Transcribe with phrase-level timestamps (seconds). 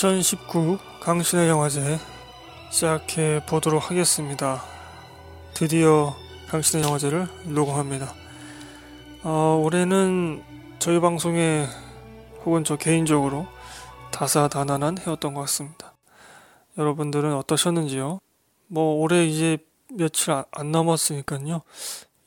[0.00, 1.98] 2019 강신의 영화제
[2.70, 4.62] 시작해 보도록 하겠습니다.
[5.52, 6.16] 드디어
[6.48, 8.14] 강신의 영화제를 녹음합니다.
[9.24, 10.42] 어, 올해는
[10.78, 11.66] 저희 방송에
[12.46, 13.46] 혹은 저 개인적으로
[14.10, 15.92] 다사다난한 해였던 것 같습니다.
[16.78, 18.20] 여러분들은 어떠셨는지요?
[18.68, 19.58] 뭐 올해 이제
[19.92, 21.60] 며칠 안 남았으니까요.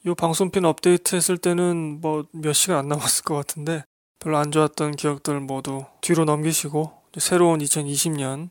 [0.05, 3.83] 이 방송편 업데이트 했을 때는 뭐 몇 시간 안 남았을 것 같은데
[4.19, 8.49] 별로 안 좋았던 기억들 모두 뒤로 넘기시고 새로운 2020년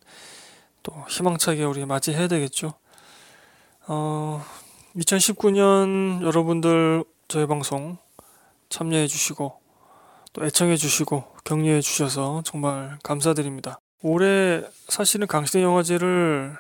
[0.83, 2.75] 또 희망차게 우리 맞이해야 되겠죠.
[3.87, 4.45] 어,
[4.97, 7.97] 2019년 여러분들 저희 방송
[8.69, 9.61] 참여해 주시고
[10.33, 13.80] 또 애청해 주시고 격려해 주셔서 정말 감사드립니다.
[14.02, 16.57] 올해 사실은 강신의 영화제를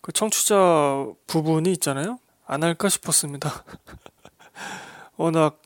[0.00, 2.18] 그 청취자 부분이 있잖아요.
[2.46, 3.64] 안 할까 싶었습니다.
[5.16, 5.60] 워낙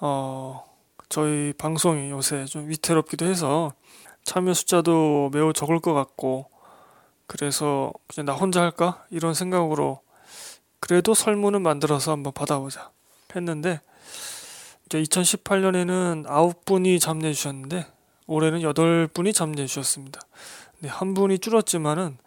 [0.00, 0.64] 어
[1.08, 3.72] 저희 방송이 요새 좀 위태롭기도 해서
[4.24, 6.50] 참여 숫자도 매우 적을 것 같고
[7.26, 10.00] 그래서 그냥 나 혼자 할까 이런 생각으로
[10.80, 12.90] 그래도 설문을 만들어서 한번 받아보자
[13.36, 13.80] 했는데
[14.86, 17.86] 이제 2018년에는 9분이 참여해 주셨는데
[18.26, 20.20] 올해는 8분이 참여해 주셨습니다.
[20.80, 22.18] 네, 한 분이 줄었지만은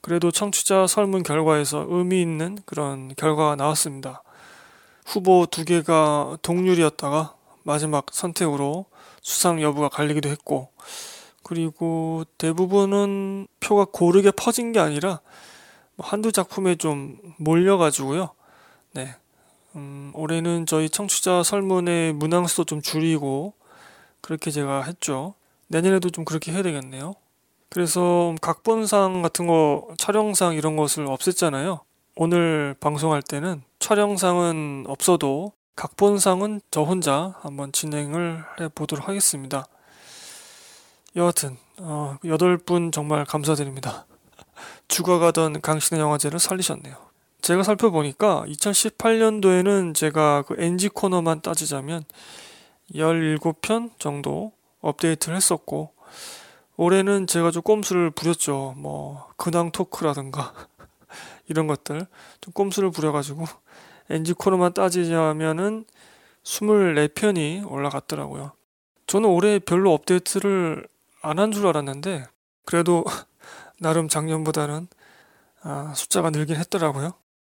[0.00, 4.22] 그래도 청취자 설문 결과에서 의미 있는 그런 결과가 나왔습니다.
[5.04, 8.86] 후보 두 개가 동률이었다가 마지막 선택으로
[9.20, 10.70] 수상 여부가 갈리기도 했고
[11.42, 15.20] 그리고 대부분은 표가 고르게 퍼진 게 아니라
[15.96, 18.30] 뭐 한두 작품에 좀 몰려가지고요.
[18.92, 19.14] 네.
[19.76, 23.54] 음, 올해는 저희 청취자 설문의 문항수도 좀 줄이고
[24.20, 25.34] 그렇게 제가 했죠.
[25.68, 27.14] 내년에도 좀 그렇게 해야 되겠네요.
[27.68, 31.80] 그래서 각본상 같은 거, 촬영상 이런 것을 없앴잖아요.
[32.16, 39.66] 오늘 방송할 때는 촬영상은 없어도 각본상은 저 혼자 한번 진행을 해 보도록 하겠습니다.
[41.16, 44.06] 여하튼 어, 8분 정말 감사드립니다.
[44.86, 46.94] 죽어가던 강신의 영화제를 살리셨네요.
[47.40, 52.04] 제가 살펴보니까 2018년도에는 제가 그 NG 코너만 따지자면
[52.94, 55.94] 17편 정도 업데이트를 했었고
[56.76, 58.74] 올해는 제가 좀 꼼수를 부렸죠.
[58.76, 60.54] 뭐 근황 토크라든가
[61.48, 62.06] 이런 것들
[62.40, 63.46] 좀 꼼수를 부려가지고
[64.10, 65.86] NG 코너만 따지자면은
[66.44, 68.52] 24편이 올라갔더라고요.
[69.06, 70.86] 저는 올해 별로 업데이트를
[71.22, 72.26] 안 한 줄 알았는데
[72.64, 73.04] 그래도
[73.78, 74.88] 나름 작년보다는
[75.62, 77.12] 아, 숫자가 늘긴 했더라고요.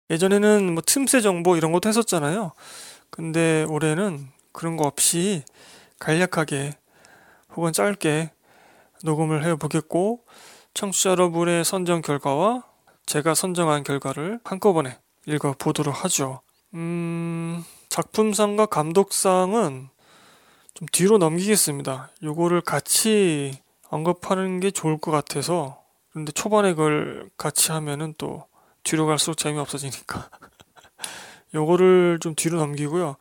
[0.10, 2.54] 예전에는 뭐 틈새 정보 이런 것도 했었잖아요.
[3.10, 5.44] 근데 올해는 그런 거 없이
[6.00, 6.74] 간략하게
[7.56, 8.32] 혹은 짧게
[9.04, 10.24] 녹음을 해 보겠고
[10.74, 12.64] 청취자 여러분의 선정 결과와
[13.06, 16.42] 제가 선정한 결과를 한꺼번에 읽어 보도록 하죠.
[16.74, 19.90] 음, 작품상과 감독상은
[20.78, 22.12] 좀 뒤로 넘기겠습니다.
[22.22, 28.46] 요거를 같이 언급하는 게 좋을 것 같아서 그런데 초반에 그걸 같이 하면은 또
[28.84, 30.30] 뒤로 갈수록 재미없어지니까
[31.56, 33.16] 요거를 좀 뒤로 넘기고요.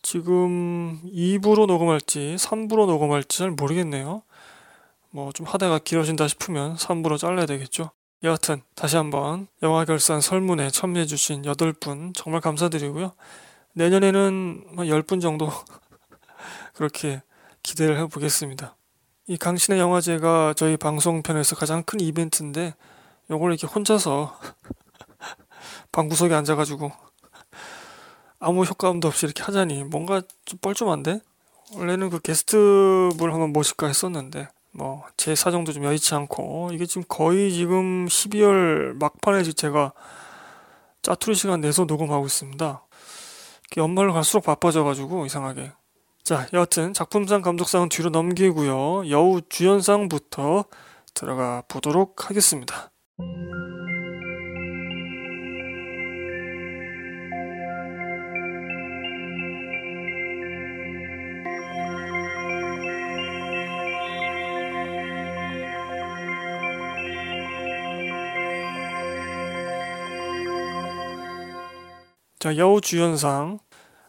[0.00, 4.22] 지금 2부로 녹음할지 3부로 녹음할지 잘 모르겠네요.
[5.10, 7.90] 뭐 좀 하다가 길어진다 싶으면 3부로 잘라야 되겠죠.
[8.22, 13.12] 여하튼 다시 한번 영화 결산 설문에 참여해주신 8분 정말 감사드리고요.
[13.74, 15.50] 내년에는 10분 정도
[16.74, 17.22] 그렇게
[17.62, 18.76] 기대를 해보겠습니다.
[19.26, 22.74] 이 강신의 영화제가 저희 방송편에서 가장 큰 이벤트인데
[23.30, 24.38] 요걸 이렇게 혼자서
[25.92, 26.92] 방구석에 앉아가지고
[28.38, 31.20] 아무 효과음도 없이 이렇게 하자니 뭔가 좀 뻘쭘한데
[31.74, 37.50] 원래는 그 게스트분 한번 모실까 했었는데 뭐 제 사정도 좀 여의치 않고 이게 지금 거의
[37.50, 39.94] 지금 12월 막판에 제가
[41.00, 42.86] 짜투리 시간 내서 녹음하고 있습니다.
[43.78, 45.72] 연말로 갈수록 바빠져가지고 이상하게
[46.24, 49.10] 자, 여하튼 작품상 감독상은 뒤로 넘기고요.
[49.10, 50.64] 여우 주연상부터
[51.12, 52.90] 들어가 보도록 하겠습니다.
[72.38, 73.58] 자, 여우 주연상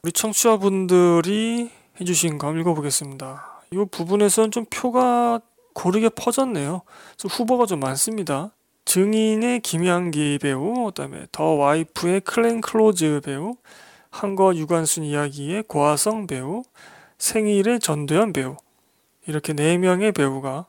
[0.02, 3.62] 우리 청취자분들이 해주신 거 읽어보겠습니다.
[3.72, 5.40] 이 부분에서는 좀 표가
[5.74, 6.82] 고르게 퍼졌네요.
[7.28, 8.52] 후보가 좀 많습니다.
[8.86, 13.56] 증인의 김향기 배우, 그다음에 The Wife의 글렌 클로즈 배우,
[14.12, 16.64] 항거 유관순 이야기의 고아성 배우,
[17.18, 18.58] 생일의 전도연 배우
[19.28, 20.68] 이렇게 네 명의 배우가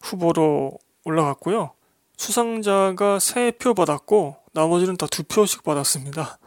[0.00, 1.72] 후보로 올라갔고요.
[2.16, 6.38] 수상자가 세 표 받았고 나머지는 다 두 표씩 받았습니다.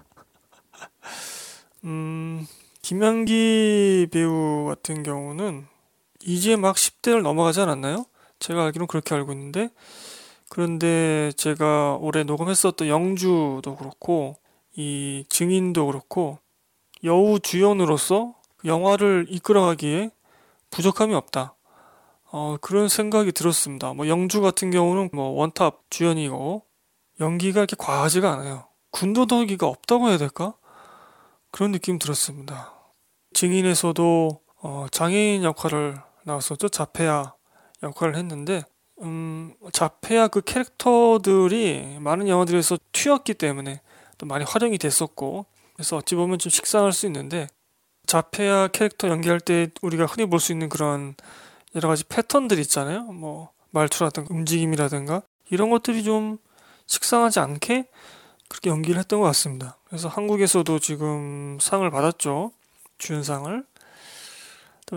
[1.85, 2.45] 음,
[2.85, 5.65] 김양기 배우 같은 경우는
[6.21, 8.05] 이제 막 10대를 넘어가지 않았나요?
[8.37, 9.69] 제가 알기로는 그렇게 알고 있는데
[10.49, 14.35] 그런데 제가 올해 녹음했었던 영주도 그렇고
[14.75, 16.37] 이 증인도 그렇고
[17.03, 18.35] 여우 주연으로서
[18.65, 20.11] 영화를 이끌어가기에
[20.69, 21.55] 부족함이 없다.
[22.25, 23.93] 어, 그런 생각이 들었습니다.
[23.93, 26.61] 뭐 영주 같은 경우는 뭐 원탑 주연이고
[27.19, 28.67] 연기가 이렇게 과하지가 않아요.
[28.91, 30.53] 군더더기가 없다고 해야 될까?
[31.49, 32.74] 그런 느낌 들었습니다.
[33.35, 36.69] 증인에서도 어, 장애인 역할을 나왔었죠.
[36.69, 37.33] 자폐아
[37.83, 38.63] 역할을 했는데
[39.01, 43.81] 음, 자폐아 그 캐릭터들이 많은 영화들에서 튀었기 때문에
[44.17, 45.45] 또 많이 활용이 됐었고
[45.75, 47.47] 그래서 어찌 보면 좀 식상할 수 있는데
[48.07, 51.15] 자폐아 캐릭터 연기할 때 우리가 흔히 볼 수 있는 그런
[51.75, 53.03] 여러 가지 패턴들 있잖아요.
[53.03, 55.21] 뭐 말투라든가 움직임이라든가
[55.51, 56.37] 이런 것들이 좀
[56.87, 57.89] 식상하지 않게
[58.47, 59.77] 그렇게 연기를 했던 것 같습니다.
[59.83, 62.53] 그래서 한국에서도 지금 상을 받았죠.
[62.97, 63.65] 주연상을.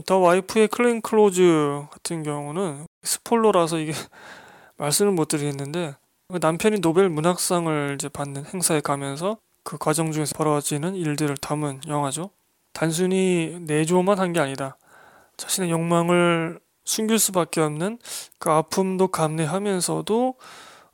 [0.04, 3.92] The Wife의 글렌 클로즈 같은 경우는 스포일러라서 이게
[4.76, 5.96] 말씀을 못 드리겠는데
[6.28, 12.30] 남편이 노벨 문학상을 이제 받는 행사에 가면서 그 과정 중에서 벌어지는 일들을 담은 영화죠.
[12.72, 14.76] 단순히 내조만 한 게 아니다.
[15.38, 17.98] 자신의 욕망을 숨길 수밖에 없는
[18.38, 20.34] 그 아픔도 감내하면서도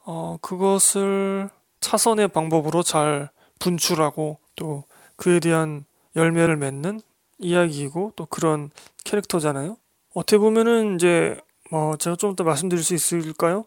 [0.05, 1.49] 어, 그것을
[1.81, 4.85] 차선의 방법으로 잘 분출하고 또
[5.17, 5.85] 그에 대한
[6.17, 7.01] 열매를 맺는
[7.39, 8.71] 이야기이고 또 그런
[9.05, 9.77] 캐릭터잖아요.
[10.15, 11.37] 어떻게 보면은 이제
[11.71, 13.65] 뭐 제가 좀 더 말씀드릴 수 있을까요?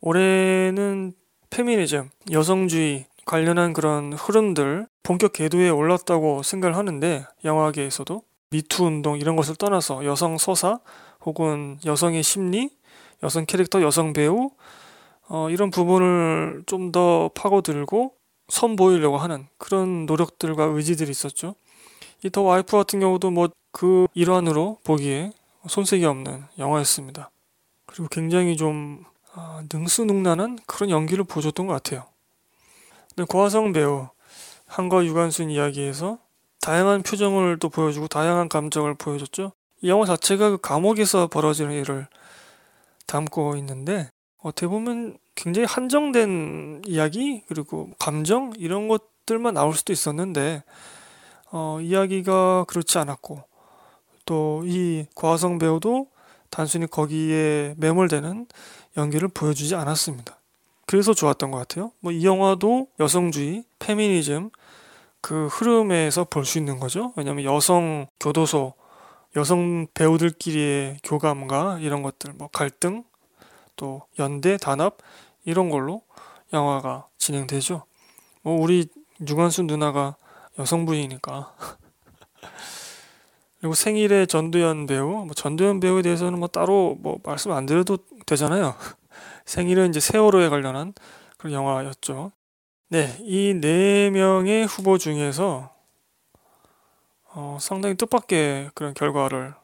[0.00, 1.12] 올해는
[1.50, 9.56] 페미니즘, 여성주의 관련한 그런 흐름들 본격 궤도에 올랐다고 생각을 하는데 영화계에서도 미투 운동 이런 것을
[9.56, 10.80] 떠나서 여성 서사
[11.24, 12.70] 혹은 여성의 심리,
[13.22, 14.50] 여성 캐릭터, 여성 배우
[15.28, 18.14] 어, 이런 부분을 좀 더 파고들고
[18.48, 21.54] 선보이려고 하는 그런 노력들과 의지들이 있었죠.
[22.24, 25.32] 이 더 와이프 같은 경우도 뭐 그 일환으로 보기에
[25.68, 27.30] 손색이 없는 영화였습니다.
[27.86, 32.04] 그리고 굉장히 좀 아, 능수능란한 그런 연기를 보여줬던 것 같아요.
[33.14, 34.08] 근데 고화성 배우
[34.66, 36.18] 한과 유관순 이야기에서
[36.60, 39.52] 다양한 표정을 또 보여주고 다양한 감정을 보여줬죠.
[39.82, 42.06] 이 영화 자체가 그 감옥에서 벌어지는 일을
[43.06, 50.62] 담고 있는데 어떻게 보면 굉장히 한정된 이야기 그리고 감정 이런 것들만 나올 수도 있었는데
[51.52, 53.42] 어, 이야기가 그렇지 않았고
[54.26, 56.06] 또 이 고화성 배우도
[56.50, 58.46] 단순히 거기에 매몰되는
[58.96, 60.38] 연기를 보여주지 않았습니다.
[60.86, 61.92] 그래서 좋았던 것 같아요.
[62.00, 64.50] 뭐 이 영화도 여성주의, 페미니즘
[65.20, 67.12] 그 흐름에서 볼 수 있는 거죠.
[67.16, 68.74] 왜냐하면 여성 교도소,
[69.36, 73.04] 여성 배우들끼리의 교감과 이런 것들, 뭐 갈등,
[73.76, 74.98] 또 연대, 단합
[75.44, 76.02] 이런 걸로
[76.52, 77.84] 영화가 진행되죠.
[78.42, 78.88] 뭐 우리
[79.26, 80.16] 유관순 누나가
[80.60, 81.54] 여성분이니까
[83.60, 88.74] 그리고 생일에 전두연 배우, 뭐 전두연 배우에 대해서는 뭐 따로 뭐 말씀 안 드려도 되잖아요.
[89.44, 90.94] 생일은 이제 세월호에 관련한
[91.36, 92.32] 그런 영화였죠.
[92.88, 95.70] 네, 이 네 명의 후보 중에서
[97.32, 99.54] 어, 상당히 뜻밖의 그런 결과를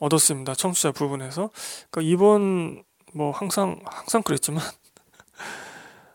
[0.00, 0.54] 얻었습니다.
[0.54, 1.50] 청취자 부분에서.
[1.90, 2.82] 그러니까 이번
[3.14, 4.64] 뭐 항상 항상 그랬지만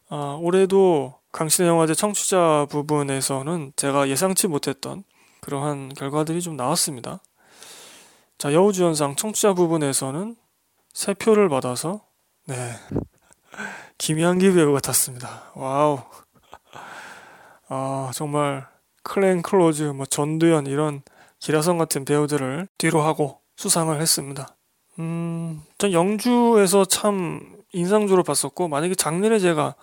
[0.10, 5.03] 어, 올해도 강씨네 영화제 청취자 부분에서는 제가 예상치 못했던
[5.41, 7.20] 그러한 결과들이 좀 나왔습니다.
[8.39, 10.36] 자, 여우주연상 청취자 부분에서는
[10.94, 12.01] 세 표를 받아서
[12.48, 12.56] 네
[14.00, 15.52] 김향기 배우 받았습니다.
[15.54, 16.00] wow.
[17.70, 18.67] 아 정말
[19.04, 21.03] 글렌 클로즈, 뭐 전도연 이런
[21.38, 24.56] 기라성 같은 배우들을 뒤로 하고 수상을 했습니다.
[24.98, 29.75] 음, 전 영주에서 참 인상적으로 봤었고 만약에 작년에 제가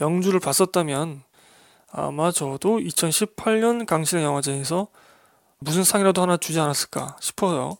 [0.00, 1.22] 영주를 봤었다면
[1.90, 4.88] 아마 저도 2018년 강신의 영화제에서
[5.58, 7.76] 무슨 상이라도 하나 주지 않았을까 싶어요.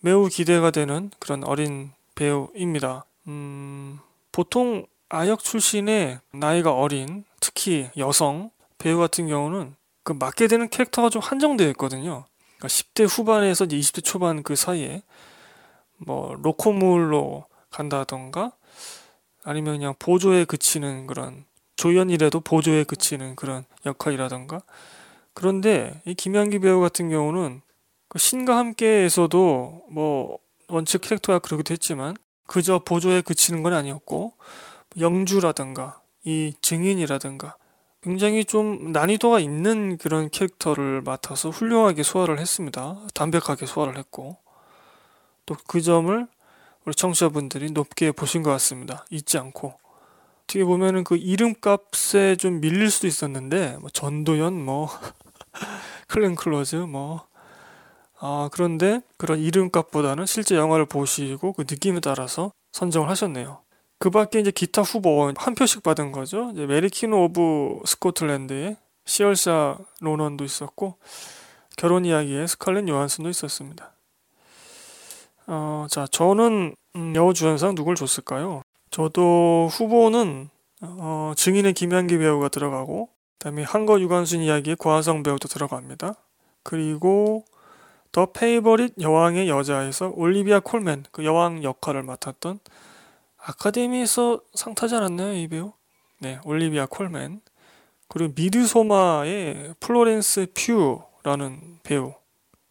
[0.00, 3.04] 매우 기대가 되는 그런 어린 배우입니다.
[3.26, 3.98] 음,
[4.32, 11.20] 보통 아역 출신의 나이가 어린, 특히 여성 배우 같은 경우는 그 맡게 되는 캐릭터가 좀
[11.20, 12.24] 한정되어 있거든요.
[12.56, 15.02] 그러니까 10대 후반에서 20대 초반 그 사이에
[15.98, 18.52] 뭐 로코몰로 간다던가
[19.50, 24.62] 아니면 그냥 보조에 그치는 그런 조연이라도 보조에 그치는 그런 역할이라던가
[25.34, 27.60] 그런데 이 김양기 배우 같은 경우는
[28.08, 30.38] 그 신과 함께에서도 뭐
[30.68, 32.16] 원칙 캐릭터가 그러기도 했지만
[32.46, 34.34] 그저 보조에 그치는 건 아니었고
[35.00, 37.56] 영주라든가 이 증인이라든가
[38.02, 43.00] 굉장히 좀 난이도가 있는 그런 캐릭터를 맡아서 훌륭하게 소화를 했습니다.
[43.14, 44.36] 담백하게 소화를 했고
[45.44, 46.28] 또 그 점을
[46.84, 49.04] 우리 청취자분들이 높게 보신 것 같습니다.
[49.10, 49.74] 잊지 않고
[50.44, 54.88] 어떻게 보면은 그 이름값에 좀 밀릴 수도 있었는데 뭐 전도연 뭐
[56.08, 57.26] 글렌 클로즈 뭐
[58.18, 63.62] 아, 그런데 그런 이름값보다는 실제 영화를 보시고 그 느낌에 따라서 선정을 하셨네요.
[63.98, 66.50] 그 밖에 이제 기타 후보 한 표씩 받은 거죠.
[66.52, 68.76] 이제 Mary Queen of Scotland의
[69.06, 70.96] 시얼사 로넌도 있었고
[71.76, 73.92] 결혼 이야기에 스칼렛 요한슨도 있었습니다.
[75.52, 78.62] 어, 자, 저는 음, 여우 주연상 누굴 줬을까요?
[78.92, 80.48] 저도 후보는
[80.80, 86.14] 어, 증인의 김향기 배우가 들어가고 그다음에 항거 유관순 이야기의 고아성 배우도 들어갑니다.
[86.62, 87.44] 그리고
[88.12, 92.60] The Favourite 여왕의 여자에서 올리비아 콜맨 그 여왕 역할을 맡았던
[93.38, 95.72] 아카데미에서 상 타지 않았나요 이 배우?
[96.20, 97.40] 네 올리비아 콜맨
[98.08, 102.14] 그리고 미드소마의 플로렌스 퓨라는 배우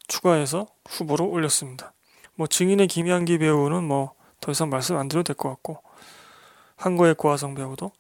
[0.07, 1.93] 추가해서 후보로 올렸습니다.
[2.39, 5.79] 뭐 증인의 김향기 배우는 뭐 더 이상 말씀 안 드려도 될 것 같고
[6.77, 7.91] 항거의 고아성 배우도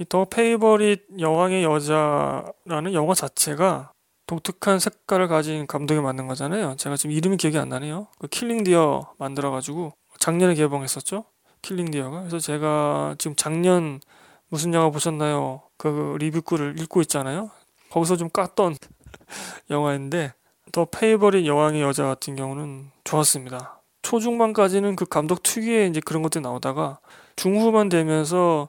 [0.00, 3.92] 이 The Favourite 여왕의 여자라는 영화 자체가
[4.26, 6.76] 독특한 색깔을 가진 감독이 만든 거잖아요.
[6.76, 8.06] 제가 지금 이름이 기억이 안 나네요.
[8.18, 11.24] 그 Killing Deer 만들어 가지고 작년에 개봉했었죠.
[11.62, 12.20] Killing Deer가.
[12.20, 14.00] 그래서 제가 지금 작년
[14.48, 15.62] 무슨 영화 보셨나요?
[15.76, 17.50] 그 리뷰글을 읽고 있잖아요.
[17.90, 18.76] 거기서 좀 깠던
[19.70, 20.32] 영화인데
[20.72, 23.80] The Favourite 여왕의 여자 같은 경우는 좋았습니다.
[24.02, 27.00] 초중반까지는 그 감독 특유의 이제 그런 것들이 나오다가
[27.36, 28.68] 중후반 되면서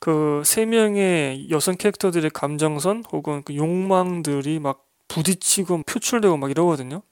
[0.00, 7.02] 그 세 명의 여성 캐릭터들의 감정선 혹은 그 욕망들이 막 부딪히고 표출되고 막 이러거든요.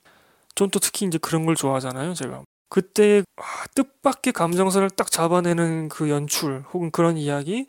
[0.54, 2.42] 전 또 특히 이제 그런 걸 좋아하잖아요, 제가.
[2.68, 3.42] 그때 아,
[3.74, 7.68] 뜻밖의 감정선을 딱 잡아내는 그 연출 혹은 그런 이야기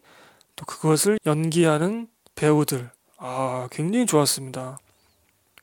[0.55, 4.77] 또 그것을 연기하는 배우들 아 굉장히 좋았습니다.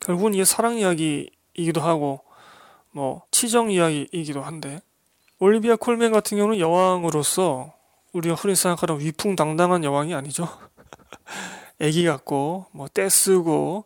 [0.01, 2.21] 결국은 이게 사랑 이야기이기도 하고
[2.91, 4.81] 뭐 치정 이야기이기도 한데
[5.39, 7.73] 올리비아 콜맨 같은 경우는 여왕으로서
[8.13, 10.49] 우리가 흔히 생각하는 위풍당당한 여왕이 아니죠.
[11.79, 13.85] 애기 같고 뭐 떼쓰고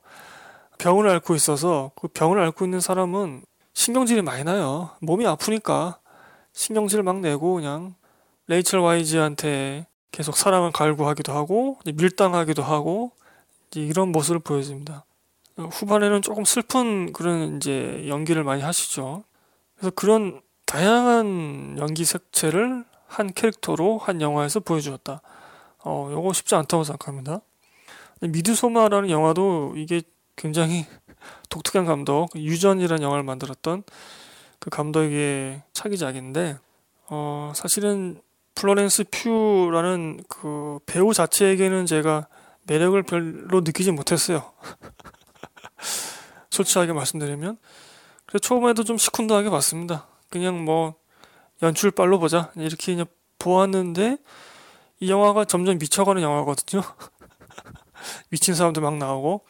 [0.78, 3.44] 병을 앓고 있어서 그 병을 앓고 있는 사람은
[3.74, 4.90] 신경질이 많이 나요.
[5.00, 5.98] 몸이 아프니까
[6.52, 7.94] 신경질 막 내고 그냥
[8.46, 13.12] 레이첼 와이즈한테 계속 사랑을 갈구하기도 하고 밀당하기도 하고
[13.74, 15.04] 이런 모습을 보여줍니다.
[15.56, 19.24] 후반에는 조금 슬픈 그런 이제 연기를 많이 하시죠.
[19.76, 25.20] 그래서 그런 다양한 연기 색채를 한 캐릭터로 한 영화에서 보여주었다.
[25.84, 27.40] 어, 요거 쉽지 않다고 생각합니다.
[28.20, 30.02] 미드소마라는 영화도 이게
[30.36, 30.86] 굉장히
[31.48, 33.84] 독특한 감독 유전이라는 영화를 만들었던
[34.58, 36.58] 그 감독의 차기작인데
[37.10, 38.20] 어 사실은
[38.54, 42.28] 플로렌스 퓨라는 그 배우 자체에게는 제가
[42.66, 44.52] 매력을 별로 느끼지 못했어요.
[46.50, 47.58] 솔직하게 말씀드리면
[48.26, 50.06] 그래서 처음에도 좀 시큰둥하게 봤습니다.
[50.30, 50.94] 그냥 뭐
[51.62, 53.06] 연출 빨로 보자 이렇게 그냥
[53.38, 54.18] 보았는데
[55.00, 56.82] 이 영화가 점점 미쳐가는 영화거든요.
[58.30, 59.44] 미친 사람들 막 나오고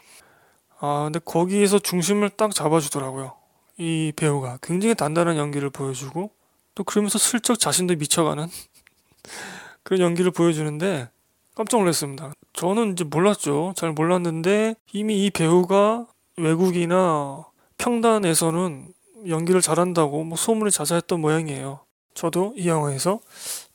[0.80, 3.32] 아, 근데 거기에서 중심을 딱 잡아주더라고요.
[3.78, 6.30] 이 배우가 굉장히 단단한 연기를 보여주고
[6.74, 8.48] 또 그러면서 슬쩍 자신도 미쳐가는
[9.82, 11.08] 그런 연기를 보여주는데
[11.54, 12.32] 깜짝 놀랐습니다.
[12.52, 13.74] 저는 이제 몰랐죠.
[13.76, 17.44] 잘 몰랐는데 이미 이 배우가 외국이나
[17.78, 18.92] 평단에서는
[19.28, 21.80] 연기를 잘한다고 뭐 소문이 자자했던 모양이에요.
[22.14, 23.20] 저도 이 영화에서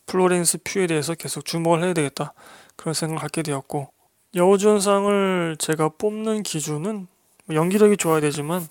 [0.05, 2.33] 플로렌스 퓨에 대해서 계속 주목을 해야 되겠다
[2.75, 3.91] 그런 생각을 갖게 되었고
[4.35, 7.07] 여우주연상을 제가 뽑는 기준은
[7.45, 8.67] 뭐 연기력이 좋아야 되지만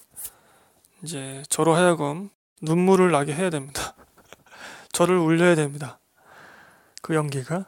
[1.03, 2.31] 이제 저로 하여금
[2.63, 3.95] 눈물을 나게 해야 됩니다.
[4.93, 5.99] 저를 울려야 됩니다.
[7.03, 7.67] 그 연기가.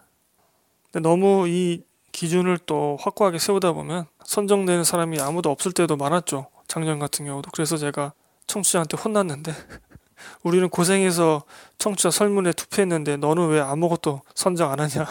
[0.91, 6.47] 근데 너무 이 기준을 또 확고하게 세우다 보면 선정되는 사람이 아무도 없을 때도 많았죠.
[6.69, 7.51] 작년 같은 경우도.
[7.53, 8.13] 그래서 제가
[8.47, 9.53] 청취자한테 혼났는데
[10.43, 11.43] 우리는 고생해서
[11.79, 15.07] 청취자 설문에 투표했는데 너는 왜 아무것도 선정 안 하냐.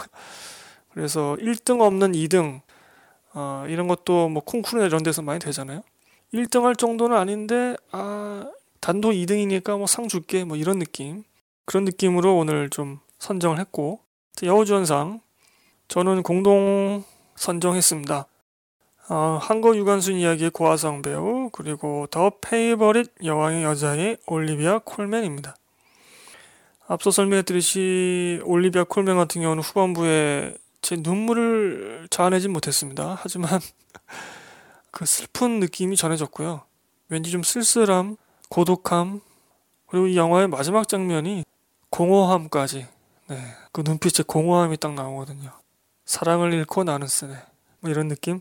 [0.92, 2.60] 그래서 1등 없는 2등
[3.34, 5.82] 어, 이런 것도 뭐 콩쿠르나 이런 데서 많이 되잖아요.
[6.34, 8.46] 1등 할 정도는 아닌데 아
[8.80, 11.24] 단독 2등이니까 뭐 상 줄게 뭐 이런 느낌
[11.64, 14.00] 그런 느낌으로 오늘 좀 선정을 했고
[14.42, 15.20] 여우주연상
[15.90, 17.02] 저는 공동
[17.34, 18.24] 선정했습니다.
[19.08, 25.56] 어, 한거 유관순 이야기의 고화성 배우 그리고 더 페이버릿 여왕의 여자의 올리비아 콜맨입니다.
[26.86, 33.18] 앞서 설명했듯이 올리비아 콜맨 같은 경우는 후반부에 제 눈물을 자아내지 못했습니다.
[33.20, 33.58] 하지만
[34.92, 36.62] 그 슬픈 느낌이 전해졌고요.
[37.08, 38.16] 왠지 좀 쓸쓸함,
[38.48, 39.22] 고독함,
[39.88, 41.44] 그리고 이 영화의 마지막 장면이
[41.90, 42.86] 공허함까지,
[43.26, 43.36] 네,
[43.72, 45.59] 그 눈빛에 공허함이 딱 나오거든요.
[46.14, 47.36] 사랑을 잃고 나는 쓰네.
[47.78, 48.40] 뭐 이런 느낌?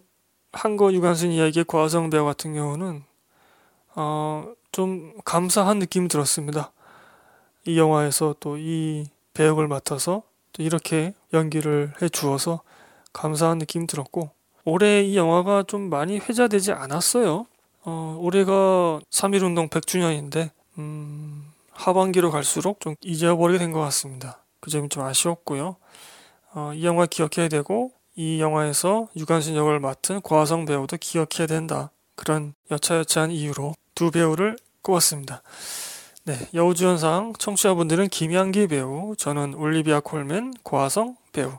[0.51, 3.03] 한거 유관순 이야기의 과성 배우 같은 경우는,
[3.93, 6.71] 어, 좀 감사한 느낌이 들었습니다.
[7.67, 12.61] 이 영화에서 또 이 배역을 맡아서 또 이렇게 연기를 해 주어서
[13.13, 14.31] 감사한 느낌이 들었고
[14.65, 17.45] 올해 이 영화가 좀 많이 회자되지 않았어요.
[17.83, 20.49] 어, 올해가 3.1운동 100주년인데
[20.79, 24.39] 음, 하반기로 갈수록 좀 잊어버리게 된 것 같습니다.
[24.59, 25.75] 그 점이 좀 아쉬웠고요.
[26.53, 31.91] 어, 이 영화 기억해야 되고 이 영화에서 유관순 역을 맡은 과성 배우도 기억해야 된다.
[32.15, 35.41] 그런 여차여차한 이유로 두 배우를 꼽았습니다.
[36.25, 41.58] 네, 여우주연상 청취자분들은 김양기 배우, 저는 올리비아 콜맨, 고하성 배우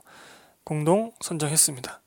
[0.64, 1.99] 공동 선정했습니다.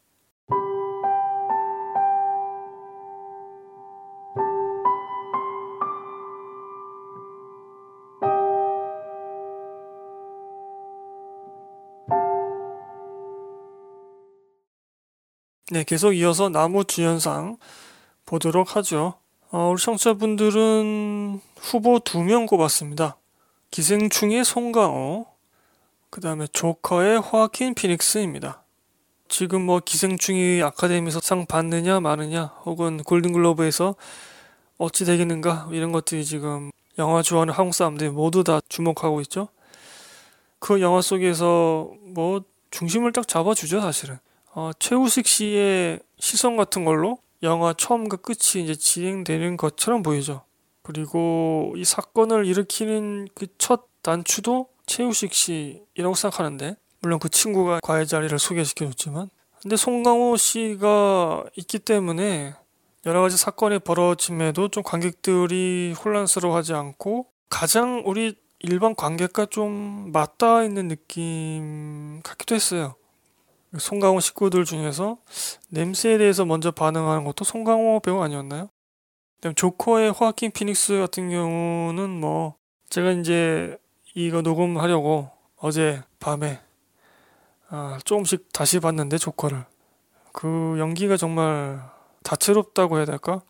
[15.74, 17.58] 네, 계속 이어서 나무 주연상
[18.28, 19.16] 보도록 하죠.
[19.50, 23.18] 어, 우리 청취자분들은 후보 두 명 꼽았습니다.
[23.72, 25.26] 기생충의 송강호,
[26.12, 28.62] 그 다음에 조커의 호아킨 피닉스입니다.
[29.28, 33.96] 지금 뭐 기생충이 아카데미에서 상 받느냐 마느냐 혹은 골든글로브에서
[34.78, 39.48] 어찌 되겠는가 이런 것들이 지금 영화 좋아하는 한국 사람들이 모두 다 주목하고 있죠.
[40.60, 44.20] 그 영화 속에서 뭐 중심을 딱 잡아주죠 사실은.
[44.56, 50.44] 어, 최우식 씨의 시선 같은 걸로 영화 처음과 끝이 이제 진행되는 것처럼 보이죠.
[50.82, 58.38] 그리고 이 사건을 일으키는 그 첫 단추도 최우식 씨라고 생각하는데 물론 그 친구가 과외 자리를
[58.38, 59.30] 소개시켜 줬지만
[59.62, 62.54] 근데 송강호 씨가 있기 때문에
[63.06, 70.90] 여러 가지 사건이 벌어짐에도 좀 관객들이 혼란스러워하지 않고 가장 우리 일반 관객과 좀 맞닿아 있는
[70.90, 72.96] 느낌 같기도 했어요.
[73.78, 75.18] 송강호 식구들 중에서
[75.70, 78.70] 냄새에 대해서 먼저 반응하는 것도 송강호 배우 아니었나요?
[79.38, 82.56] 그다음 조커의 호아킨 피닉스 같은 경우는 뭐
[82.90, 83.78] 제가 이제
[84.14, 86.60] 이거 녹음하려고 어제 밤에
[87.70, 89.66] 아, 조금씩 다시 봤는데 조커를
[90.32, 91.82] 그 연기가 정말
[92.24, 93.42] 다채롭다고 해야 될까?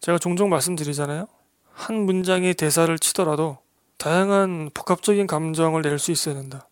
[0.00, 1.26] 제가 종종 말씀드리잖아요.
[1.72, 3.58] 한 문장의 대사를 치더라도
[3.98, 6.68] 다양한 복합적인 감정을 낼 수 있어야 된다.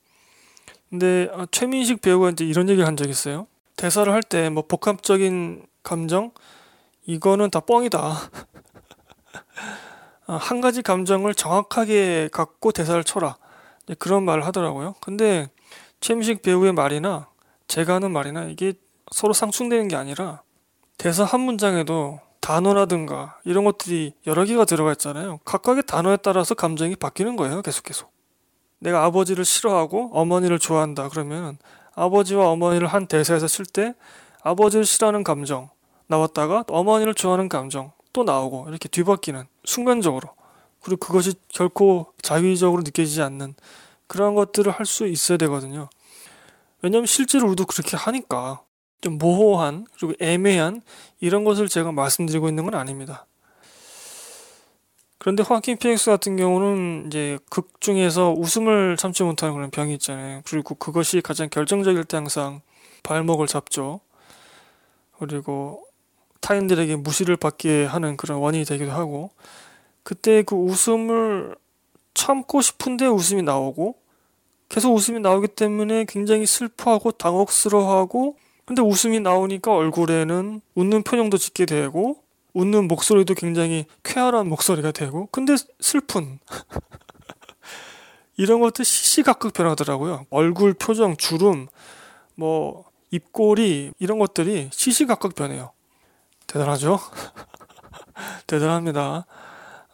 [0.90, 3.46] 근데 아, 최민식 배우가 이제 이런 얘기를 한 적이 있어요.
[3.76, 6.30] 대사를 할 때 뭐 복합적인 감정
[7.06, 7.98] 이거는 다 뻥이다.
[10.26, 13.36] 아, 한 가지 감정을 정확하게 갖고 대사를 쳐라.
[13.98, 14.94] 그런 말을 하더라고요.
[15.00, 15.48] 근데
[16.00, 17.28] 최민식 배우의 말이나
[17.68, 18.72] 제가 하는 말이나 이게
[19.12, 20.42] 서로 상충되는 게 아니라
[20.96, 25.38] 대사 한 문장에도 단어라든가 이런 것들이 여러 개가 들어가 있잖아요.
[25.44, 27.60] 각각의 단어에 따라서 감정이 바뀌는 거예요.
[27.62, 28.13] 계속 계속.
[28.84, 31.56] 내가 아버지를 싫어하고 어머니를 좋아한다 그러면
[31.94, 33.94] 아버지와 어머니를 한 대사에서 쓸 때
[34.42, 35.70] 아버지를 싫어하는 감정
[36.06, 40.28] 나왔다가 어머니를 좋아하는 감정 또 나오고 이렇게 뒤바뀌는 순간적으로
[40.82, 43.54] 그리고 그것이 결코 자의적으로 느껴지지 않는
[44.06, 45.88] 그런 것들을 할 수 있어야 되거든요.
[46.82, 48.60] 왜냐하면 실제로 우리도 그렇게 하니까
[49.00, 50.82] 좀 모호한 그리고 애매한
[51.20, 53.24] 이런 것을 제가 말씀드리고 있는 건 아닙니다.
[55.24, 60.42] 그런데 호아킨 피닉스 같은 경우는 이제 극 중에서 웃음을 참지 못하는 그런 병이 있잖아요.
[60.44, 62.60] 그리고 그것이 가장 결정적일 때 항상
[63.02, 64.00] 발목을 잡죠.
[65.18, 65.82] 그리고
[66.42, 69.30] 타인들에게 무시를 받게 하는 그런 원인이 되기도 하고
[70.02, 71.56] 그때 그 웃음을
[72.12, 73.94] 참고 싶은데 웃음이 나오고
[74.68, 82.23] 계속 웃음이 나오기 때문에 굉장히 슬퍼하고 당혹스러워하고 근데 웃음이 나오니까 얼굴에는 웃는 표정도 짓게 되고
[82.54, 86.38] 웃는 목소리도 굉장히 쾌활한 목소리가 되고 근데 슬픈
[88.36, 90.26] 이런 것들 시시각각 변하더라고요.
[90.30, 91.68] 얼굴 표정, 주름,
[92.34, 95.72] 뭐 입꼬리 이런 것들이 시시각각 변해요.
[96.46, 96.98] 대단하죠?
[98.46, 99.26] 대단합니다.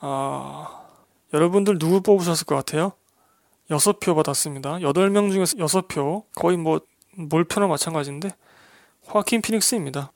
[0.00, 0.80] 아,
[1.34, 2.92] 여러분들 누구 뽑으셨을 것 같아요?
[3.70, 4.78] 6표 받았습니다.
[4.78, 6.24] 8명 중에서 6표.
[6.34, 6.80] 거의 뭐
[7.16, 8.30] 몰표나 마찬가지인데
[9.06, 10.12] 화킨 피닉스입니다.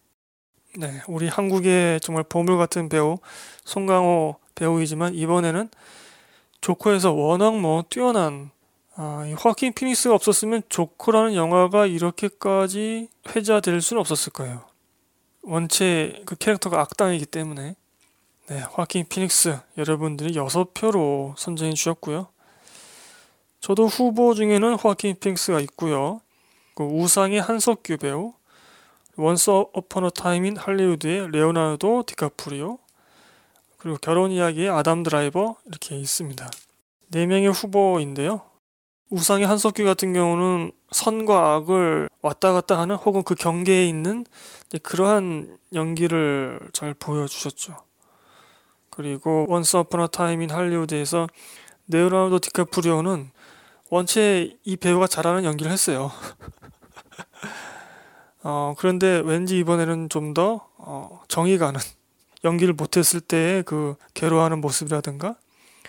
[0.77, 3.19] 네, 우리 한국의 정말 보물 같은 배우
[3.65, 5.69] 송강호 배우이지만 이번에는
[6.61, 8.51] 조커에서 워낙 뭐 뛰어난
[8.97, 14.65] 아, 이 화킨 피닉스가 없었으면 조커라는 영화가 이렇게까지 회자될 수는 없었을 거예요.
[15.43, 17.77] 원체 그 캐릭터가 악당이기 때문에
[18.49, 22.27] 네, 화킨 피닉스 여러분들이 6표로 선정해 주셨고요.
[23.61, 26.21] 저도 후보 중에는 화킨 피닉스가 있고요.
[26.75, 28.35] 그 우상의 한석규 배우,
[29.17, 32.79] Once Upon a Time in 할리우드의 레오나르도 디카프리오
[33.79, 36.51] 그리고 결혼 이야기의 아담 드라이버 이렇게 있습니다.
[37.09, 38.43] 네 명의 후보인데요.
[39.11, 44.25] 우상의 한석규 같은 경우는 선과 악을 왔다 갔다 하는 혹은 그 경계에 있는
[44.83, 47.77] 그러한 연기를 잘 보여주셨죠.
[48.91, 51.29] 그리고 Once Upon a Time in 할리우드에서
[51.89, 53.31] 레오나르도 디카프리오는
[53.91, 56.11] 원체 이 배우가 잘하는 연기를 했어요.
[58.45, 61.81] 어, 그런데 왠지 이번에는 좀 더 어, 정이 가는
[62.45, 65.37] 연기를 못했을 때의 그 괴로워하는 모습이라든가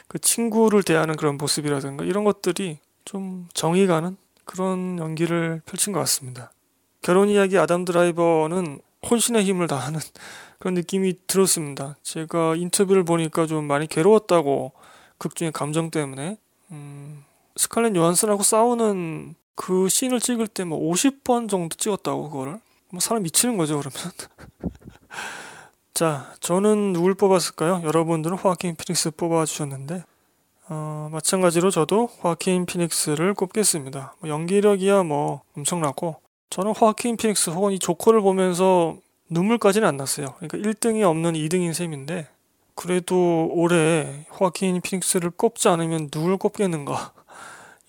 [0.07, 6.51] 그 친구를 대하는 그런 모습이라든가 이런 것들이 좀 정이 가는 그런 연기를 펼친 것 같습니다.
[7.01, 9.99] 결혼 이야기 아담 드라이버는 혼신의 힘을 다하는
[10.59, 11.97] 그런 느낌이 들었습니다.
[12.03, 14.71] 제가 인터뷰를 보니까 좀 많이 괴로웠다고
[15.17, 16.37] 극 중의 감정 때문에
[16.71, 17.23] 음,
[17.55, 22.59] 스칼렛 요한슨하고 싸우는 그 씬을 찍을 때 뭐 50번 정도 찍었다고 그거를?
[22.89, 24.11] 뭐 사람 미치는 거죠 그러면?
[25.93, 27.81] 자 저는 누굴 뽑았을까요?
[27.83, 30.03] 여러분들은 호아킨 피닉스 뽑아주셨는데
[30.67, 34.15] 어, 마찬가지로 저도 호아킨 피닉스를 꼽겠습니다.
[34.19, 36.17] 뭐 연기력이야 뭐 엄청나고
[36.49, 38.97] 저는 호아킨 피닉스 혹은 이 조커를 보면서
[39.29, 40.35] 눈물까지는 안 났어요.
[40.39, 42.27] 그러니까 1등이 없는 2등인 셈인데
[42.75, 47.13] 그래도 올해 호아킨 피닉스를 꼽지 않으면 누굴 꼽겠는가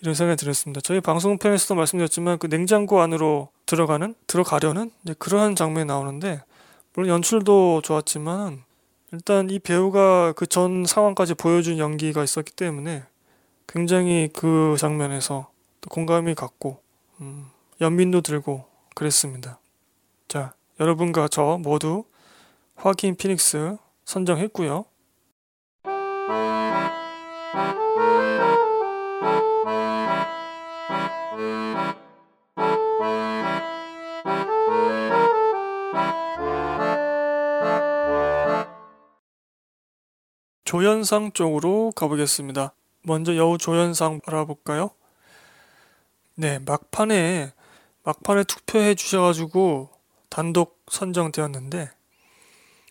[0.07, 0.81] 이런 생각이 들었습니다.
[0.83, 6.42] 저희 방송편에서도 말씀드렸지만 그 냉장고 안으로 들어가는 들어가려는 그러한 장면이 나오는데
[6.95, 8.62] 물론 연출도 좋았지만
[9.11, 13.03] 일단 이 배우가 그 전 상황까지 보여준 연기가 있었기 때문에
[13.66, 15.51] 굉장히 그 장면에서
[15.90, 16.81] 공감이 갔고
[17.21, 17.47] 음,
[17.81, 18.64] 연민도 들고
[18.95, 19.59] 그랬습니다.
[20.29, 22.05] 자 여러분과 저 모두
[22.77, 24.85] 화킨 피닉스 선정했고요.
[40.66, 42.75] 조연상 쪽으로 가보겠습니다.
[43.03, 44.90] 먼저 여우 조연상 알아볼까요?
[46.35, 47.53] 네, 막판에
[48.03, 49.88] 막판에 투표해 주셔가지고
[50.29, 51.90] 단독 선정되었는데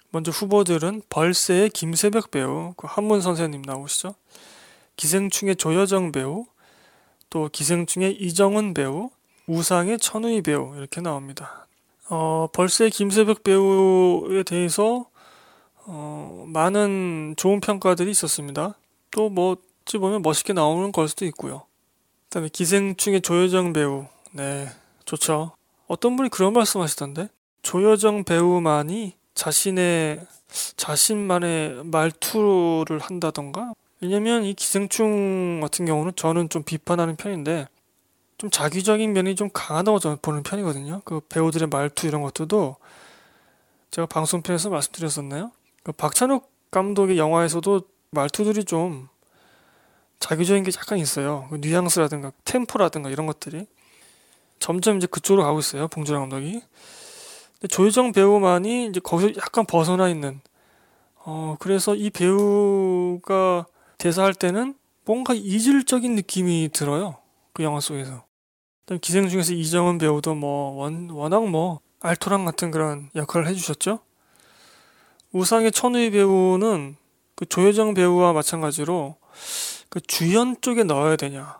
[0.10, 4.16] 먼저 후보들은 벌새의 김세벽 배우, 그 한문 선생님 나오시죠?
[4.96, 6.46] 기생충의 조여정 배우,
[7.30, 9.10] 또 기생충의 이정은 배우,
[9.48, 11.68] 우상의 천우희 배우 이렇게 나옵니다.
[12.10, 15.06] 어, 벌새 김세벽 배우에 대해서
[15.88, 18.76] 어, 많은 좋은 평가들이 있었습니다.
[19.12, 21.64] 또 뭐, 어찌 보면 멋있게 나오는 걸 수도 있고요.
[22.24, 24.06] 그 다음에 기생충의 조여정 배우.
[24.32, 24.68] 네,
[25.06, 25.52] 좋죠.
[25.88, 27.30] 어떤 분이 그런 말씀 하시던데?
[27.62, 30.26] 조여정 배우만이 자신의,
[30.76, 33.74] 자신만의 말투를 한다던가?
[34.02, 37.68] 왜냐면 이 기생충 같은 경우는 저는 좀 비판하는 편인데,
[38.38, 41.02] 좀 자기적인 면이 좀 강하다고 저는 보는 편이거든요.
[41.06, 42.76] 그 배우들의 말투 이런 것들도
[43.92, 45.52] 제가 방송편에서 말씀드렸었나요?
[45.84, 47.82] 그 박찬욱 감독의 영화에서도
[48.12, 49.08] 말투들이 좀
[50.20, 51.48] 자기적인 게 약간 있어요.
[51.50, 53.68] 그 뉘앙스라든가 템포라든가 이런 것들이
[54.60, 55.88] 점점 이제 그쪽으로 가고 있어요.
[55.88, 56.62] 봉준호 감독이.
[57.54, 60.42] 근데 조효정 배우만이 이제 거기서 약간 벗어나 있는.
[61.18, 63.66] 어 그래서 이 배우가
[63.98, 67.18] 대사할 때는 뭔가 이질적인 느낌이 들어요.
[67.54, 68.26] 그 영화 속에서.
[69.02, 74.00] 기생 중에서 이정은 배우도 뭐 원, 워낙 뭐 알토랑 같은 그런 역할을 해주셨죠.
[75.32, 76.96] 우상의 천우희 배우는
[77.36, 79.18] 그 조여정 배우와 마찬가지로
[79.90, 81.60] 그 주연 쪽에 넣어야 되냐